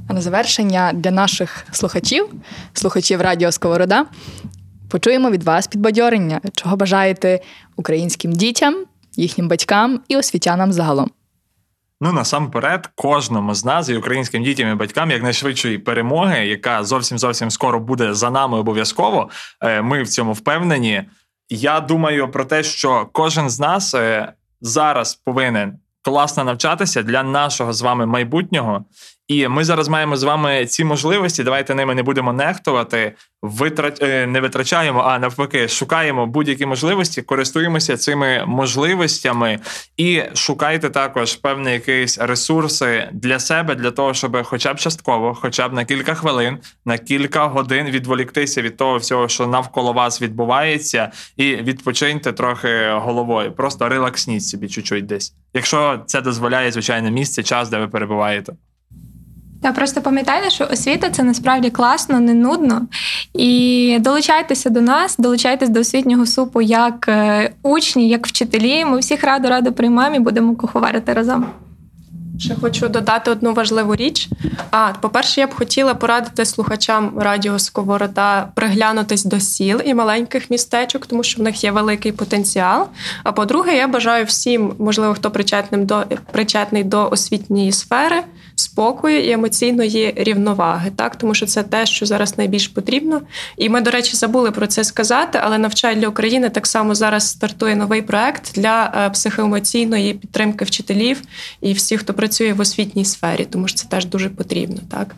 А 0.08 0.14
на 0.14 0.20
завершення 0.20 0.92
для 0.94 1.10
наших 1.10 1.64
слухачів, 1.72 2.26
слухачів 2.72 3.20
Радіо 3.20 3.52
Сковорода, 3.52 4.06
почуємо 4.88 5.30
від 5.30 5.42
вас 5.42 5.66
підбадьорення, 5.66 6.40
чого 6.54 6.76
бажаєте 6.76 7.40
українським 7.76 8.32
дітям, 8.32 8.76
їхнім 9.16 9.48
батькам 9.48 10.00
і 10.08 10.16
освітянам 10.16 10.72
загалом. 10.72 11.10
Ну 12.04 12.12
насамперед, 12.12 12.90
кожному 12.94 13.54
з 13.54 13.64
нас 13.64 13.88
і 13.88 13.96
українським 13.96 14.42
дітям 14.42 14.72
і 14.72 14.74
батькам 14.74 15.10
якнайшвидшої 15.10 15.78
перемоги, 15.78 16.46
яка 16.46 16.84
зовсім 16.84 17.18
зовсім 17.18 17.50
скоро 17.50 17.80
буде 17.80 18.14
за 18.14 18.30
нами 18.30 18.58
обов'язково. 18.58 19.30
Е, 19.60 19.82
ми 19.82 20.02
в 20.02 20.08
цьому 20.08 20.32
впевнені. 20.32 21.02
Я 21.48 21.80
думаю 21.80 22.30
про 22.30 22.44
те, 22.44 22.62
що 22.62 23.08
кожен 23.12 23.50
з 23.50 23.60
нас 23.60 23.94
е, 23.94 24.32
зараз 24.60 25.14
повинен 25.14 25.78
класно 26.02 26.44
навчатися 26.44 27.02
для 27.02 27.22
нашого 27.22 27.72
з 27.72 27.82
вами 27.82 28.06
майбутнього 28.06 28.84
І 29.32 29.48
ми 29.48 29.64
зараз 29.64 29.88
маємо 29.88 30.16
з 30.16 30.22
вами 30.22 30.66
ці 30.66 30.84
можливості. 30.84 31.44
Давайте 31.44 31.74
ними 31.74 31.94
не 31.94 32.02
будемо 32.02 32.32
нехтувати. 32.32 33.12
Витрач... 33.42 33.96
е, 34.00 34.26
не 34.26 34.40
витрачаємо, 34.40 35.00
а 35.00 35.18
навпаки, 35.18 35.68
шукаємо 35.68 36.26
будь-які 36.26 36.66
можливості, 36.66 37.22
користуємося 37.22 37.96
цими 37.96 38.44
можливостями 38.46 39.58
і 39.96 40.22
шукайте 40.34 40.90
також 40.90 41.36
певні 41.36 41.72
якісь 41.72 42.18
ресурси 42.18 43.08
для 43.12 43.38
себе, 43.38 43.74
для 43.74 43.90
того, 43.90 44.14
щоб 44.14 44.42
хоча 44.44 44.74
б 44.74 44.78
частково, 44.78 45.34
хоча 45.34 45.68
б 45.68 45.72
на 45.72 45.84
кілька 45.84 46.14
хвилин, 46.14 46.58
на 46.84 46.98
кілька 46.98 47.46
годин 47.46 47.86
відволіктися 47.86 48.62
від 48.62 48.76
того 48.76 48.96
всього, 48.96 49.28
що 49.28 49.46
навколо 49.46 49.92
вас 49.92 50.22
відбувається, 50.22 51.12
і 51.36 51.56
відпочиньте 51.56 52.32
трохи 52.32 52.88
головою. 52.90 53.52
Просто 53.52 53.88
релаксніть 53.88 54.46
собі 54.46 54.68
чуть-чуть 54.68 55.06
десь. 55.06 55.34
Якщо 55.54 56.02
це 56.06 56.20
дозволяє, 56.20 56.72
звичайно, 56.72 57.10
місце, 57.10 57.42
час, 57.42 57.68
де 57.68 57.78
ви 57.78 57.88
перебуваєте. 57.88 58.52
Та 59.62 59.72
просто 59.72 60.02
пам'ятайте, 60.02 60.50
що 60.50 60.68
освіта 60.72 61.10
це 61.10 61.22
насправді 61.22 61.70
класно, 61.70 62.20
не 62.20 62.34
нудно. 62.34 62.82
І 63.34 63.96
долучайтеся 64.00 64.70
до 64.70 64.80
нас, 64.80 65.16
долучайтесь 65.18 65.68
до 65.68 65.80
освітнього 65.80 66.26
супу 66.26 66.60
як 66.60 67.08
е, 67.08 67.50
учні, 67.62 68.08
як 68.08 68.26
вчителі. 68.26 68.84
Ми 68.84 68.98
всіх 68.98 69.24
радо 69.24 69.48
радо 69.48 69.72
приймаємо 69.72 70.16
і 70.16 70.18
будемо 70.18 70.56
куховарити 70.56 71.12
разом. 71.12 71.46
Ще 72.38 72.54
хочу 72.54 72.88
додати 72.88 73.30
одну 73.30 73.54
важливу 73.54 73.96
річ. 73.96 74.28
А 74.70 74.92
по-перше, 75.00 75.40
я 75.40 75.46
б 75.46 75.54
хотіла 75.54 75.94
порадити 75.94 76.44
слухачам 76.44 77.12
радіо 77.16 77.58
Сковорода 77.58 78.48
приглянутись 78.54 79.24
до 79.24 79.40
сіл 79.40 79.80
і 79.84 79.94
маленьких 79.94 80.50
містечок, 80.50 81.06
тому 81.06 81.22
що 81.22 81.40
в 81.40 81.44
них 81.44 81.64
є 81.64 81.70
великий 81.70 82.12
потенціал. 82.12 82.86
А 83.24 83.32
по-друге, 83.32 83.76
я 83.76 83.88
бажаю 83.88 84.24
всім, 84.24 84.74
можливо, 84.78 85.14
хто 85.14 85.30
причетним 85.30 85.86
до 85.86 86.04
причетний 86.32 86.84
до 86.84 87.08
освітньої 87.10 87.72
сфери, 87.72 88.22
спокою 88.54 89.24
і 89.24 89.30
емоційної 89.30 90.12
рівноваги, 90.16 90.90
так 90.96 91.16
тому 91.16 91.34
що 91.34 91.46
це 91.46 91.62
те, 91.62 91.86
що 91.86 92.06
зараз 92.06 92.38
найбільш 92.38 92.68
потрібно. 92.68 93.20
І 93.56 93.68
ми, 93.68 93.80
до 93.80 93.90
речі, 93.90 94.16
забули 94.16 94.50
про 94.50 94.66
це 94.66 94.84
сказати, 94.84 95.38
але 95.42 95.58
навчай 95.58 95.96
для 95.96 96.08
України 96.08 96.50
так 96.50 96.66
само 96.66 96.94
зараз 96.94 97.28
стартує 97.28 97.76
новий 97.76 98.02
проект 98.02 98.52
для 98.54 98.92
е, 98.96 99.10
психоемоційної 99.10 100.14
підтримки 100.14 100.64
вчителів 100.64 101.22
і 101.60 101.72
всіх, 101.72 102.00
хто 102.00 102.14
працює 102.14 102.52
в 102.52 102.60
освітній 102.60 103.04
сфері, 103.04 103.44
тому 103.44 103.68
що 103.68 103.78
це 103.78 103.88
теж 103.88 104.06
дуже 104.06 104.28
потрібно, 104.30 104.78
так. 104.90 105.14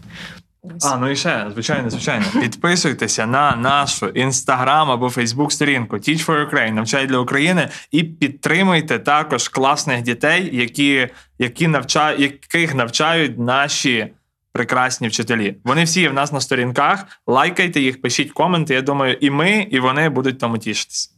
Ось. 0.76 0.84
А, 0.84 0.96
ну 0.96 1.10
і 1.10 1.16
ще, 1.16 1.46
звичайно, 1.52 1.90
звичайно. 1.90 2.24
Підписуйтеся 2.40 3.26
на 3.26 3.56
нашу 3.56 4.06
інстаграм 4.06 4.90
або 4.90 5.10
фейсбук 5.10 5.52
сторінку 5.52 5.96
Teach 5.96 6.26
for 6.26 6.50
Ukraine, 6.50 6.70
навчай 6.70 7.06
для 7.06 7.18
України, 7.18 7.68
і 7.90 8.04
підтримуйте 8.04 8.98
також 8.98 9.48
класних 9.48 10.02
дітей, 10.02 10.50
які, 10.52 11.08
які 11.38 11.68
навчають, 11.68 12.20
яких 12.20 12.74
навчають 12.74 13.38
наші 13.38 14.06
прекрасні 14.52 15.08
вчителі. 15.08 15.56
Вони 15.64 15.84
всі 15.84 16.00
є 16.00 16.08
в 16.08 16.14
нас 16.14 16.32
на 16.32 16.40
сторінках. 16.40 17.04
Лайкайте 17.26 17.80
їх, 17.80 18.02
пишіть 18.02 18.32
коменти. 18.32 18.74
Я 18.74 18.82
думаю, 18.82 19.16
і 19.20 19.30
ми, 19.30 19.66
і 19.70 19.80
вони 19.80 20.08
будуть 20.08 20.38
тому 20.38 20.58
тішитися. 20.58 21.10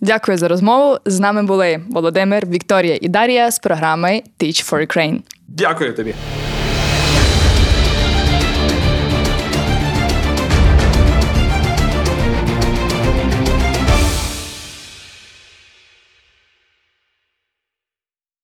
Дякую 0.00 0.38
за 0.38 0.48
розмову. 0.48 0.98
З 1.06 1.20
нами 1.20 1.42
були 1.42 1.84
Володимир, 1.90 2.46
Вікторія 2.46 2.98
і 3.00 3.08
Дар'я 3.08 3.50
з 3.50 3.58
програми 3.58 4.22
Teach 4.40 4.70
for 4.70 4.86
Ukraine. 4.86 5.20
Дякую 5.48 5.94
тобі. 5.94 6.14